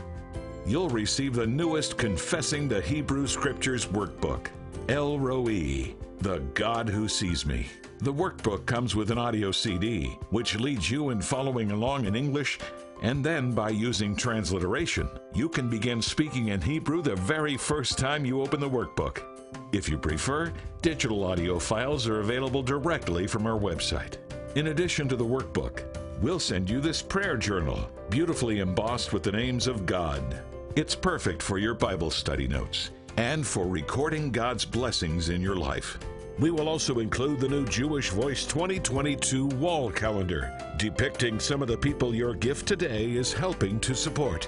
you'll 0.66 0.90
receive 0.90 1.34
the 1.34 1.48
newest 1.48 1.98
Confessing 1.98 2.68
the 2.68 2.82
Hebrew 2.82 3.26
Scriptures 3.26 3.86
workbook, 3.86 4.48
El 4.90 5.18
Roi, 5.18 5.96
the 6.20 6.40
God 6.56 6.90
Who 6.90 7.08
Sees 7.08 7.46
Me. 7.46 7.68
The 8.00 8.14
workbook 8.14 8.66
comes 8.66 8.96
with 8.96 9.12
an 9.12 9.18
audio 9.18 9.52
CD, 9.52 10.18
which 10.30 10.60
leads 10.60 10.90
you 10.90 11.10
in 11.12 11.22
following 11.22 11.72
along 11.72 12.06
in 12.06 12.16
English, 12.16 12.60
and 13.04 13.24
then 13.24 13.52
by 13.52 13.70
using 13.70 14.16
transliteration, 14.16 15.10
you 15.34 15.48
can 15.48 15.70
begin 15.70 16.02
speaking 16.02 16.48
in 16.48 16.62
Hebrew 16.62 17.02
the 17.02 17.16
very 17.16 17.56
first 17.56 17.98
time 17.98 18.26
you 18.26 18.42
open 18.42 18.60
the 18.60 18.70
workbook. 18.70 19.24
If 19.72 19.88
you 19.88 19.98
prefer, 19.98 20.52
digital 20.82 21.24
audio 21.24 21.60
files 21.60 22.08
are 22.08 22.20
available 22.20 22.64
directly 22.64 23.28
from 23.28 23.46
our 23.46 23.60
website. 23.60 24.18
In 24.56 24.68
addition 24.68 25.08
to 25.10 25.16
the 25.16 25.26
workbook, 25.26 25.84
we'll 26.22 26.40
send 26.40 26.70
you 26.70 26.82
this 26.82 27.02
prayer 27.02 27.38
journal, 27.38 27.90
beautifully 28.10 28.60
embossed 28.60 29.14
with 29.14 29.22
the 29.22 29.32
names 29.32 29.68
of 29.68 29.86
God. 29.86 30.42
It's 30.76 30.96
perfect 30.96 31.44
for 31.44 31.58
your 31.60 31.74
Bible 31.76 32.10
study 32.10 32.48
notes 32.48 32.90
and 33.18 33.46
for 33.46 33.68
recording 33.68 34.32
God's 34.32 34.64
blessings 34.64 35.30
in 35.30 35.42
your 35.42 35.56
life. 35.56 35.98
We 36.38 36.52
will 36.52 36.70
also 36.70 37.00
include 37.00 37.40
the 37.40 37.50
new 37.50 37.66
Jewish 37.66 38.12
Voice 38.12 38.46
2022 38.46 39.48
wall 39.48 39.92
calendar, 39.92 40.56
depicting 40.78 41.40
some 41.40 41.64
of 41.64 41.68
the 41.68 41.78
people 41.78 42.14
your 42.14 42.36
gift 42.36 42.68
today 42.68 43.10
is 43.10 43.34
helping 43.34 43.80
to 43.80 43.96
support. 43.96 44.48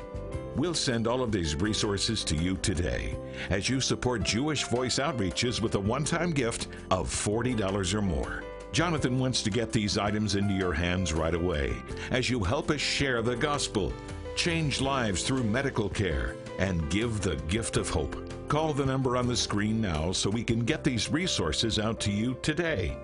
We'll 0.55 0.75
send 0.75 1.07
all 1.07 1.23
of 1.23 1.31
these 1.31 1.55
resources 1.55 2.23
to 2.25 2.35
you 2.35 2.57
today 2.57 3.17
as 3.49 3.69
you 3.69 3.81
support 3.81 4.21
Jewish 4.21 4.65
Voice 4.65 4.99
outreaches 4.99 5.61
with 5.61 5.73
a 5.73 5.79
one 5.79 6.03
time 6.03 6.29
gift 6.29 6.67
of 6.91 7.09
$40 7.09 7.93
or 7.95 8.01
more. 8.03 8.43
Jonathan 8.71 9.17
wants 9.17 9.41
to 9.41 9.49
get 9.49 9.71
these 9.71 9.97
items 9.97 10.35
into 10.35 10.53
your 10.53 10.73
hands 10.73 11.11
right 11.11 11.33
away 11.33 11.75
as 12.11 12.29
you 12.29 12.43
help 12.43 12.69
us 12.69 12.81
share 12.81 13.23
the 13.23 13.35
gospel, 13.35 13.91
change 14.35 14.79
lives 14.79 15.23
through 15.23 15.43
medical 15.43 15.89
care, 15.89 16.35
and 16.59 16.87
give 16.91 17.21
the 17.21 17.35
gift 17.47 17.75
of 17.75 17.89
hope. 17.89 18.28
Call 18.49 18.73
the 18.73 18.83
number 18.83 19.15
on 19.15 19.27
the 19.27 19.37
screen 19.37 19.79
now 19.79 20.11
so 20.11 20.27
we 20.27 20.43
can 20.43 20.61
get 20.61 20.83
these 20.83 21.11
resources 21.11 21.77
out 21.77 21.99
to 21.99 22.11
you 22.11 22.35
today. 22.41 22.97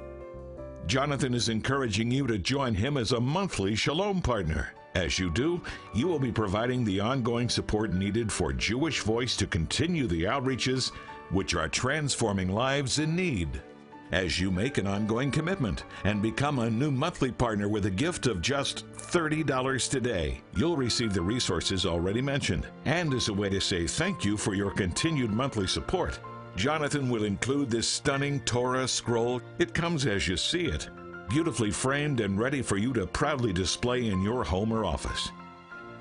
Jonathan 0.87 1.35
is 1.35 1.49
encouraging 1.49 2.09
you 2.09 2.25
to 2.25 2.39
join 2.39 2.73
him 2.73 2.97
as 2.97 3.11
a 3.11 3.21
monthly 3.21 3.75
Shalom 3.75 4.23
partner. 4.23 4.73
As 4.95 5.19
you 5.19 5.29
do, 5.29 5.61
you 5.93 6.07
will 6.07 6.17
be 6.17 6.31
providing 6.31 6.83
the 6.83 6.99
ongoing 6.99 7.47
support 7.47 7.93
needed 7.93 8.31
for 8.31 8.53
Jewish 8.53 9.01
Voice 9.01 9.37
to 9.37 9.45
continue 9.45 10.07
the 10.07 10.23
outreaches 10.23 10.91
which 11.29 11.53
are 11.53 11.69
transforming 11.69 12.49
lives 12.49 12.97
in 12.97 13.15
need. 13.15 13.61
As 14.11 14.39
you 14.39 14.51
make 14.51 14.77
an 14.77 14.85
ongoing 14.85 15.31
commitment 15.31 15.83
and 16.03 16.21
become 16.21 16.59
a 16.59 16.69
new 16.69 16.91
monthly 16.91 17.31
partner 17.31 17.67
with 17.67 17.87
a 17.87 17.91
gift 17.91 18.27
of 18.27 18.41
just 18.41 18.85
$30 18.93 19.89
today, 19.89 20.41
you'll 20.55 20.77
receive 20.77 21.13
the 21.13 21.21
resources 21.21 21.85
already 21.85 22.21
mentioned. 22.21 22.67
And 22.85 23.13
as 23.13 23.29
a 23.29 23.33
way 23.33 23.49
to 23.49 23.59
say 23.59 23.87
thank 23.87 24.23
you 24.23 24.37
for 24.37 24.53
your 24.53 24.71
continued 24.71 25.31
monthly 25.31 25.65
support, 25.65 26.19
Jonathan 26.55 27.09
will 27.09 27.23
include 27.23 27.71
this 27.71 27.87
stunning 27.87 28.39
Torah 28.41 28.87
scroll. 28.87 29.41
It 29.57 29.73
comes 29.73 30.05
as 30.05 30.27
you 30.27 30.37
see 30.37 30.65
it, 30.65 30.87
beautifully 31.27 31.71
framed 31.71 32.19
and 32.19 32.39
ready 32.39 32.61
for 32.61 32.77
you 32.77 32.93
to 32.93 33.07
proudly 33.07 33.53
display 33.53 34.07
in 34.07 34.21
your 34.21 34.43
home 34.43 34.71
or 34.71 34.85
office. 34.85 35.31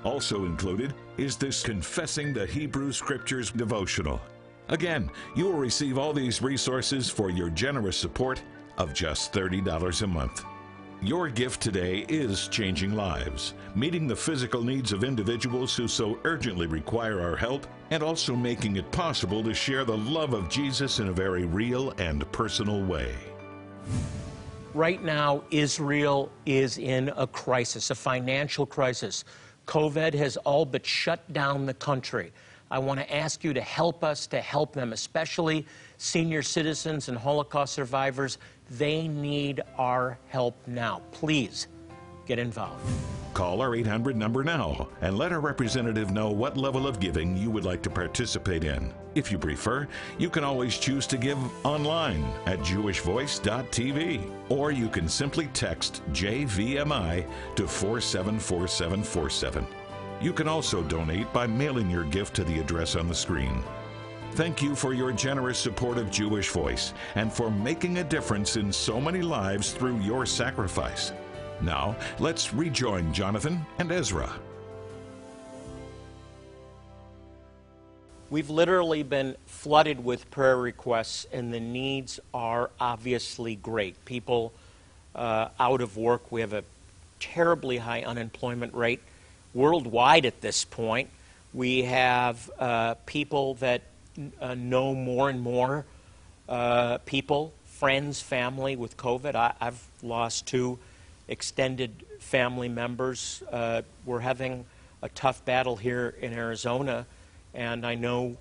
Also 0.03 0.45
included 0.45 0.93
is 1.17 1.35
this 1.37 1.63
Confessing 1.63 2.33
the 2.33 2.45
Hebrew 2.45 2.91
Scriptures 2.91 3.49
devotional. 3.49 4.21
Again, 4.69 5.11
you 5.35 5.45
will 5.45 5.53
receive 5.53 5.97
all 5.97 6.13
these 6.13 6.41
resources 6.41 7.09
for 7.09 7.29
your 7.29 7.49
generous 7.49 7.97
support 7.97 8.41
of 8.77 8.93
just 8.93 9.31
$30 9.31 10.01
a 10.01 10.07
month. 10.07 10.43
Your 11.01 11.29
gift 11.29 11.61
today 11.61 12.05
is 12.09 12.47
changing 12.47 12.95
lives, 12.95 13.53
meeting 13.75 14.07
the 14.07 14.15
physical 14.15 14.63
needs 14.63 14.91
of 14.91 15.03
individuals 15.03 15.75
who 15.75 15.87
so 15.87 16.17
urgently 16.23 16.65
require 16.65 17.21
our 17.21 17.35
help, 17.35 17.67
and 17.91 18.01
also 18.01 18.35
making 18.35 18.77
it 18.77 18.91
possible 18.91 19.43
to 19.43 19.53
share 19.53 19.85
the 19.85 19.97
love 19.97 20.33
of 20.33 20.49
Jesus 20.49 20.99
in 20.99 21.09
a 21.09 21.13
very 21.13 21.45
real 21.45 21.91
and 21.99 22.29
personal 22.31 22.81
way. 22.83 23.13
Right 24.73 25.03
now, 25.03 25.43
Israel 25.51 26.31
is 26.45 26.79
in 26.79 27.11
a 27.15 27.27
crisis, 27.27 27.91
a 27.91 27.95
financial 27.95 28.65
crisis. 28.65 29.25
COVID 29.67 30.13
has 30.15 30.37
all 30.37 30.65
but 30.65 30.85
shut 30.85 31.31
down 31.33 31.65
the 31.65 31.73
country. 31.75 32.33
I 32.71 32.79
want 32.79 32.99
to 32.99 33.15
ask 33.15 33.43
you 33.43 33.53
to 33.53 33.61
help 33.61 34.03
us 34.03 34.27
to 34.27 34.41
help 34.41 34.73
them, 34.73 34.93
especially 34.93 35.65
senior 35.97 36.41
citizens 36.41 37.09
and 37.09 37.17
Holocaust 37.17 37.73
survivors. 37.73 38.37
They 38.71 39.07
need 39.07 39.61
our 39.77 40.17
help 40.27 40.55
now. 40.67 41.01
Please 41.11 41.67
get 42.25 42.39
involved. 42.39 42.81
Call 43.35 43.61
our 43.61 43.75
800 43.75 44.15
number 44.15 44.45
now 44.45 44.87
and 45.01 45.17
let 45.17 45.33
our 45.33 45.41
representative 45.41 46.09
know 46.09 46.29
what 46.29 46.55
level 46.55 46.87
of 46.87 47.01
giving 47.01 47.35
you 47.35 47.51
would 47.51 47.65
like 47.65 47.83
to 47.83 47.89
participate 47.89 48.63
in. 48.63 48.93
If 49.13 49.29
you 49.29 49.37
prefer, 49.37 49.89
you 50.17 50.29
can 50.29 50.45
always 50.45 50.77
choose 50.77 51.05
to 51.07 51.17
give 51.17 51.37
online 51.65 52.23
at 52.45 52.59
jewishvoice.tv 52.59 54.31
or 54.49 54.71
you 54.71 54.87
can 54.87 55.09
simply 55.09 55.47
text 55.47 56.01
JVMI 56.13 57.27
to 57.55 57.67
474747. 57.67 59.67
You 60.25 60.33
can 60.33 60.47
also 60.47 60.81
donate 60.81 61.31
by 61.31 61.45
mailing 61.45 61.87
your 61.87 62.03
gift 62.05 62.35
to 62.37 62.43
the 62.43 62.59
address 62.59 62.95
on 62.95 63.07
the 63.07 63.13
screen. 63.13 63.63
Thank 64.31 64.59
you 64.59 64.73
for 64.73 64.91
your 64.91 65.11
generous 65.11 65.59
support 65.59 65.99
of 65.99 66.09
Jewish 66.09 66.49
Voice 66.49 66.95
and 67.13 67.31
for 67.31 67.51
making 67.51 67.99
a 67.99 68.03
difference 68.03 68.55
in 68.55 68.73
so 68.73 68.99
many 68.99 69.21
lives 69.21 69.71
through 69.71 69.99
your 69.99 70.25
sacrifice. 70.25 71.13
Now, 71.61 71.95
let's 72.17 72.55
rejoin 72.55 73.13
Jonathan 73.13 73.63
and 73.77 73.91
Ezra. 73.91 74.33
We've 78.31 78.49
literally 78.49 79.03
been 79.03 79.35
flooded 79.45 80.03
with 80.03 80.31
prayer 80.31 80.57
requests, 80.57 81.27
and 81.31 81.53
the 81.53 81.59
needs 81.59 82.19
are 82.33 82.71
obviously 82.79 83.57
great. 83.57 84.03
People 84.05 84.53
uh, 85.13 85.49
out 85.59 85.81
of 85.81 85.97
work, 85.97 86.31
we 86.31 86.41
have 86.41 86.53
a 86.53 86.63
terribly 87.19 87.77
high 87.77 88.01
unemployment 88.01 88.73
rate 88.73 89.03
worldwide 89.55 90.25
at 90.27 90.41
this 90.41 90.65
point. 90.65 91.09
We 91.53 91.83
have 91.83 92.51
uh, 92.59 92.95
people 93.05 93.55
that 93.55 93.81
uh, 94.39 94.53
know 94.53 94.93
more 94.93 95.29
and 95.29 95.41
more 95.41 95.85
uh, 96.47 96.99
people, 96.99 97.53
friends, 97.63 98.21
family 98.21 98.75
with 98.75 98.97
COVID. 98.97 99.33
I, 99.33 99.53
have 99.59 99.81
lost 100.03 100.45
two 100.45 100.77
extended 101.27 102.05
family 102.19 102.69
members. 102.69 103.41
Uh, 103.49 103.81
we're 104.05 104.19
having 104.19 104.65
a 105.01 105.09
tough 105.09 105.43
battle 105.45 105.77
here 105.77 106.13
in 106.21 106.33
Arizona, 106.33 107.07
and 107.53 107.85
I 107.85 107.95
know 107.95 108.37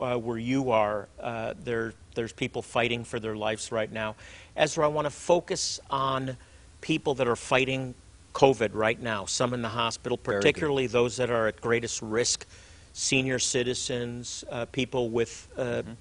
uh, 0.00 0.16
where 0.16 0.38
you 0.38 0.70
are, 0.70 1.08
uh, 1.20 1.54
there, 1.62 1.92
there's 2.14 2.32
people 2.32 2.62
fighting 2.62 3.04
for 3.04 3.20
their 3.20 3.36
lives 3.36 3.70
right 3.70 3.92
now. 3.92 4.16
Ezra, 4.56 4.86
I 4.86 4.88
want 4.88 5.04
to 5.04 5.10
focus 5.10 5.78
on 5.90 6.36
people 6.80 7.14
that 7.16 7.28
are 7.28 7.36
fighting 7.36 7.94
COVID 8.34 8.70
right 8.74 9.00
now, 9.00 9.24
some 9.24 9.54
in 9.54 9.62
the 9.62 9.68
hospital, 9.68 10.16
particularly 10.16 10.86
those 10.86 11.16
that 11.16 11.30
are 11.30 11.48
at 11.48 11.60
greatest 11.60 12.00
risk 12.02 12.46
senior 12.92 13.38
citizens, 13.38 14.44
uh, 14.50 14.66
people 14.66 15.10
with 15.10 15.48
uh, 15.56 15.62
mm-hmm. 15.62 15.92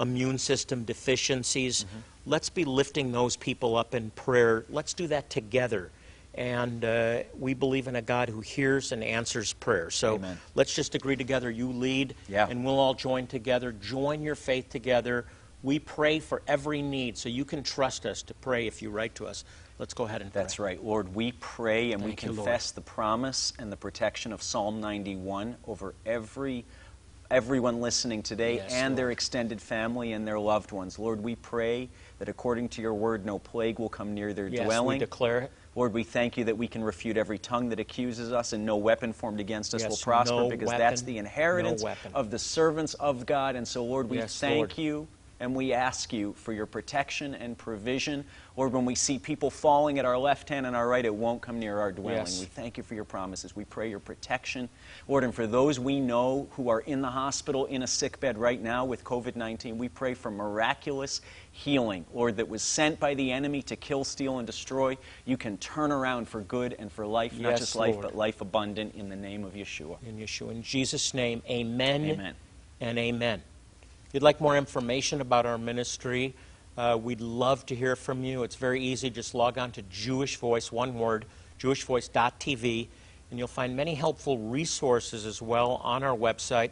immune 0.00 0.38
system 0.38 0.84
deficiencies. 0.84 1.84
Mm-hmm. 1.84 1.98
Let's 2.26 2.50
be 2.50 2.64
lifting 2.64 3.12
those 3.12 3.36
people 3.36 3.76
up 3.76 3.94
in 3.94 4.10
prayer. 4.10 4.64
Let's 4.68 4.94
do 4.94 5.06
that 5.08 5.30
together. 5.30 5.90
And 6.34 6.84
uh, 6.84 7.22
we 7.38 7.54
believe 7.54 7.88
in 7.88 7.96
a 7.96 8.02
God 8.02 8.28
who 8.28 8.40
hears 8.40 8.92
and 8.92 9.02
answers 9.02 9.54
prayer. 9.54 9.90
So 9.90 10.16
Amen. 10.16 10.38
let's 10.54 10.74
just 10.74 10.94
agree 10.94 11.16
together. 11.16 11.50
You 11.50 11.72
lead, 11.72 12.14
yeah. 12.28 12.46
and 12.48 12.64
we'll 12.64 12.78
all 12.78 12.94
join 12.94 13.26
together. 13.26 13.72
Join 13.72 14.22
your 14.22 14.36
faith 14.36 14.68
together. 14.68 15.26
We 15.62 15.78
pray 15.78 16.20
for 16.20 16.42
every 16.46 16.82
need, 16.82 17.18
so 17.18 17.28
you 17.28 17.44
can 17.44 17.62
trust 17.62 18.06
us 18.06 18.22
to 18.22 18.34
pray 18.34 18.66
if 18.66 18.80
you 18.80 18.90
write 18.90 19.14
to 19.16 19.26
us. 19.26 19.44
Let's 19.78 19.94
go 19.94 20.04
ahead 20.04 20.22
and 20.22 20.32
pray. 20.32 20.42
That's 20.42 20.58
right. 20.58 20.82
Lord, 20.82 21.14
we 21.14 21.32
pray 21.32 21.92
and 21.92 22.02
Thank 22.02 22.10
we 22.10 22.16
confess 22.16 22.70
the 22.70 22.80
promise 22.80 23.52
and 23.58 23.70
the 23.70 23.76
protection 23.76 24.32
of 24.32 24.42
Psalm 24.42 24.80
91 24.80 25.56
over 25.66 25.94
every 26.06 26.64
everyone 27.30 27.80
listening 27.80 28.22
today 28.22 28.56
yes, 28.56 28.72
and 28.72 28.92
Lord. 28.92 28.98
their 28.98 29.10
extended 29.10 29.60
family 29.60 30.12
and 30.12 30.26
their 30.26 30.38
loved 30.38 30.72
ones. 30.72 30.98
Lord, 30.98 31.22
we 31.22 31.36
pray 31.36 31.90
that 32.18 32.28
according 32.28 32.70
to 32.70 32.82
your 32.82 32.94
word, 32.94 33.26
no 33.26 33.38
plague 33.38 33.78
will 33.78 33.88
come 33.88 34.14
near 34.14 34.32
their 34.32 34.48
yes, 34.48 34.64
dwelling. 34.64 34.98
We 34.98 35.04
declare 35.04 35.40
it. 35.40 35.52
Lord, 35.74 35.92
we 35.92 36.04
thank 36.04 36.36
you 36.36 36.44
that 36.44 36.56
we 36.56 36.66
can 36.66 36.82
refute 36.82 37.16
every 37.16 37.38
tongue 37.38 37.68
that 37.68 37.78
accuses 37.78 38.32
us, 38.32 38.52
and 38.52 38.64
no 38.64 38.76
weapon 38.76 39.12
formed 39.12 39.40
against 39.40 39.74
us 39.74 39.82
yes, 39.82 39.90
will 39.90 39.96
prosper, 39.98 40.36
no 40.36 40.48
because 40.48 40.68
weapon, 40.68 40.80
that's 40.80 41.02
the 41.02 41.18
inheritance 41.18 41.82
no 41.82 41.94
of 42.14 42.30
the 42.30 42.38
servants 42.38 42.94
of 42.94 43.26
God. 43.26 43.54
And 43.54 43.68
so, 43.68 43.84
Lord, 43.84 44.08
we 44.08 44.20
thank 44.22 44.56
Lord. 44.56 44.78
you 44.78 45.08
and 45.40 45.54
we 45.54 45.72
ask 45.72 46.12
you 46.12 46.32
for 46.34 46.52
your 46.52 46.66
protection 46.66 47.34
and 47.34 47.56
provision. 47.56 48.24
Lord, 48.56 48.72
when 48.72 48.84
we 48.84 48.96
see 48.96 49.18
people 49.18 49.50
falling 49.50 49.98
at 49.98 50.04
our 50.04 50.18
left 50.18 50.48
hand 50.48 50.66
and 50.66 50.74
our 50.74 50.88
right, 50.88 51.04
it 51.04 51.14
won't 51.14 51.40
come 51.40 51.60
near 51.60 51.78
our 51.78 51.92
dwelling. 51.92 52.18
Yes. 52.18 52.40
We 52.40 52.46
thank 52.46 52.76
you 52.76 52.82
for 52.82 52.94
your 52.94 53.04
promises. 53.04 53.54
We 53.54 53.64
pray 53.64 53.88
your 53.88 54.00
protection. 54.00 54.68
Lord, 55.06 55.22
and 55.22 55.32
for 55.32 55.46
those 55.46 55.78
we 55.78 56.00
know 56.00 56.48
who 56.52 56.68
are 56.68 56.80
in 56.80 57.00
the 57.00 57.10
hospital 57.10 57.66
in 57.66 57.84
a 57.84 57.86
sick 57.86 58.18
bed 58.18 58.36
right 58.36 58.60
now 58.60 58.84
with 58.84 59.04
COVID 59.04 59.36
19, 59.36 59.78
we 59.78 59.88
pray 59.88 60.14
for 60.14 60.30
miraculous 60.30 61.20
healing. 61.52 62.04
Lord, 62.12 62.36
that 62.36 62.48
was 62.48 62.62
sent 62.62 62.98
by 62.98 63.14
the 63.14 63.30
enemy 63.30 63.62
to 63.62 63.76
kill, 63.76 64.04
steal, 64.04 64.38
and 64.38 64.46
destroy. 64.46 64.96
You 65.24 65.36
can 65.36 65.56
turn 65.58 65.92
around 65.92 66.28
for 66.28 66.40
good 66.40 66.74
and 66.78 66.90
for 66.90 67.06
life, 67.06 67.32
yes, 67.34 67.42
not 67.42 67.56
just 67.58 67.76
life, 67.76 67.94
Lord. 67.94 68.06
but 68.06 68.16
life 68.16 68.40
abundant 68.40 68.94
in 68.96 69.08
the 69.08 69.16
name 69.16 69.44
of 69.44 69.54
Yeshua. 69.54 69.98
In 70.04 70.18
Yeshua. 70.18 70.50
In 70.50 70.62
Jesus' 70.62 71.14
name, 71.14 71.42
amen, 71.48 72.04
Amen. 72.04 72.34
and 72.80 72.98
amen. 72.98 73.42
If 74.08 74.14
you'd 74.14 74.22
like 74.22 74.40
more 74.40 74.56
information 74.56 75.20
about 75.20 75.44
our 75.44 75.58
ministry, 75.58 76.34
uh, 76.78 76.98
we'd 76.98 77.20
love 77.20 77.66
to 77.66 77.74
hear 77.74 77.94
from 77.94 78.24
you. 78.24 78.42
It's 78.42 78.54
very 78.54 78.82
easy. 78.82 79.10
Just 79.10 79.34
log 79.34 79.58
on 79.58 79.70
to 79.72 79.82
Jewish 79.82 80.38
Voice, 80.38 80.72
one 80.72 80.94
word, 80.94 81.26
jewishvoice.tv, 81.60 82.88
and 83.28 83.38
you'll 83.38 83.46
find 83.46 83.76
many 83.76 83.94
helpful 83.94 84.38
resources 84.38 85.26
as 85.26 85.42
well 85.42 85.72
on 85.84 86.02
our 86.02 86.16
website. 86.16 86.70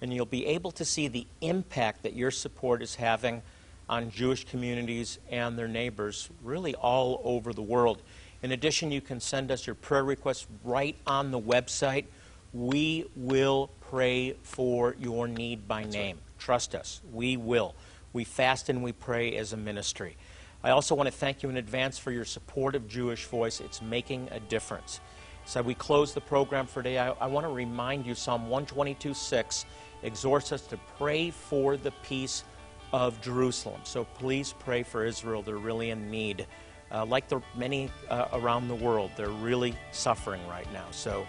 And 0.00 0.14
you'll 0.14 0.24
be 0.24 0.46
able 0.46 0.70
to 0.70 0.84
see 0.86 1.08
the 1.08 1.26
impact 1.42 2.04
that 2.04 2.14
your 2.14 2.30
support 2.30 2.80
is 2.80 2.94
having 2.94 3.42
on 3.90 4.10
Jewish 4.10 4.46
communities 4.46 5.18
and 5.30 5.58
their 5.58 5.68
neighbors, 5.68 6.30
really 6.42 6.74
all 6.74 7.20
over 7.22 7.52
the 7.52 7.60
world. 7.60 8.00
In 8.42 8.52
addition, 8.52 8.90
you 8.90 9.02
can 9.02 9.20
send 9.20 9.50
us 9.50 9.66
your 9.66 9.74
prayer 9.74 10.04
requests 10.04 10.46
right 10.64 10.96
on 11.06 11.32
the 11.32 11.40
website. 11.40 12.06
We 12.54 13.04
will 13.14 13.68
pray 13.90 14.36
for 14.42 14.96
your 14.98 15.28
need 15.28 15.68
by 15.68 15.84
name. 15.84 16.20
Trust 16.38 16.74
us. 16.74 17.00
We 17.12 17.36
will. 17.36 17.74
We 18.12 18.24
fast 18.24 18.68
and 18.68 18.82
we 18.82 18.92
pray 18.92 19.36
as 19.36 19.52
a 19.52 19.56
ministry. 19.56 20.16
I 20.62 20.70
also 20.70 20.94
want 20.94 21.06
to 21.06 21.12
thank 21.12 21.42
you 21.42 21.48
in 21.50 21.56
advance 21.56 21.98
for 21.98 22.10
your 22.10 22.24
support 22.24 22.74
of 22.74 22.88
Jewish 22.88 23.26
Voice. 23.26 23.60
It's 23.60 23.80
making 23.80 24.28
a 24.32 24.40
difference. 24.40 25.00
So 25.44 25.62
we 25.62 25.74
close 25.74 26.12
the 26.12 26.20
program 26.20 26.66
for 26.66 26.82
today. 26.82 26.98
I, 26.98 27.10
I 27.12 27.26
want 27.26 27.46
to 27.46 27.52
remind 27.52 28.06
you 28.06 28.14
Psalm 28.14 28.48
122 28.48 29.14
6 29.14 29.66
exhorts 30.02 30.52
us 30.52 30.62
to 30.62 30.78
pray 30.96 31.30
for 31.30 31.76
the 31.76 31.92
peace 32.02 32.44
of 32.92 33.20
Jerusalem. 33.20 33.80
So 33.84 34.04
please 34.04 34.54
pray 34.58 34.82
for 34.82 35.04
Israel. 35.04 35.42
They're 35.42 35.56
really 35.56 35.90
in 35.90 36.10
need. 36.10 36.46
Uh, 36.90 37.04
like 37.04 37.28
the 37.28 37.40
many 37.54 37.90
uh, 38.08 38.28
around 38.32 38.68
the 38.68 38.74
world, 38.74 39.10
they're 39.16 39.28
really 39.28 39.74
suffering 39.92 40.40
right 40.48 40.70
now. 40.72 40.86
So 40.90 41.26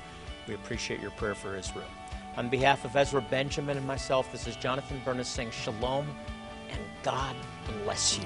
we 0.47 0.55
appreciate 0.55 1.01
your 1.01 1.11
prayer 1.11 1.35
for 1.35 1.55
Israel. 1.55 1.87
On 2.37 2.47
behalf 2.49 2.85
of 2.85 2.95
Ezra 2.95 3.21
Benjamin 3.21 3.77
and 3.77 3.85
myself, 3.85 4.31
this 4.31 4.47
is 4.47 4.55
Jonathan 4.55 5.01
Bernis 5.03 5.27
saying 5.27 5.51
shalom 5.51 6.07
and 6.69 6.81
God 7.03 7.35
bless 7.83 8.17
you. 8.17 8.25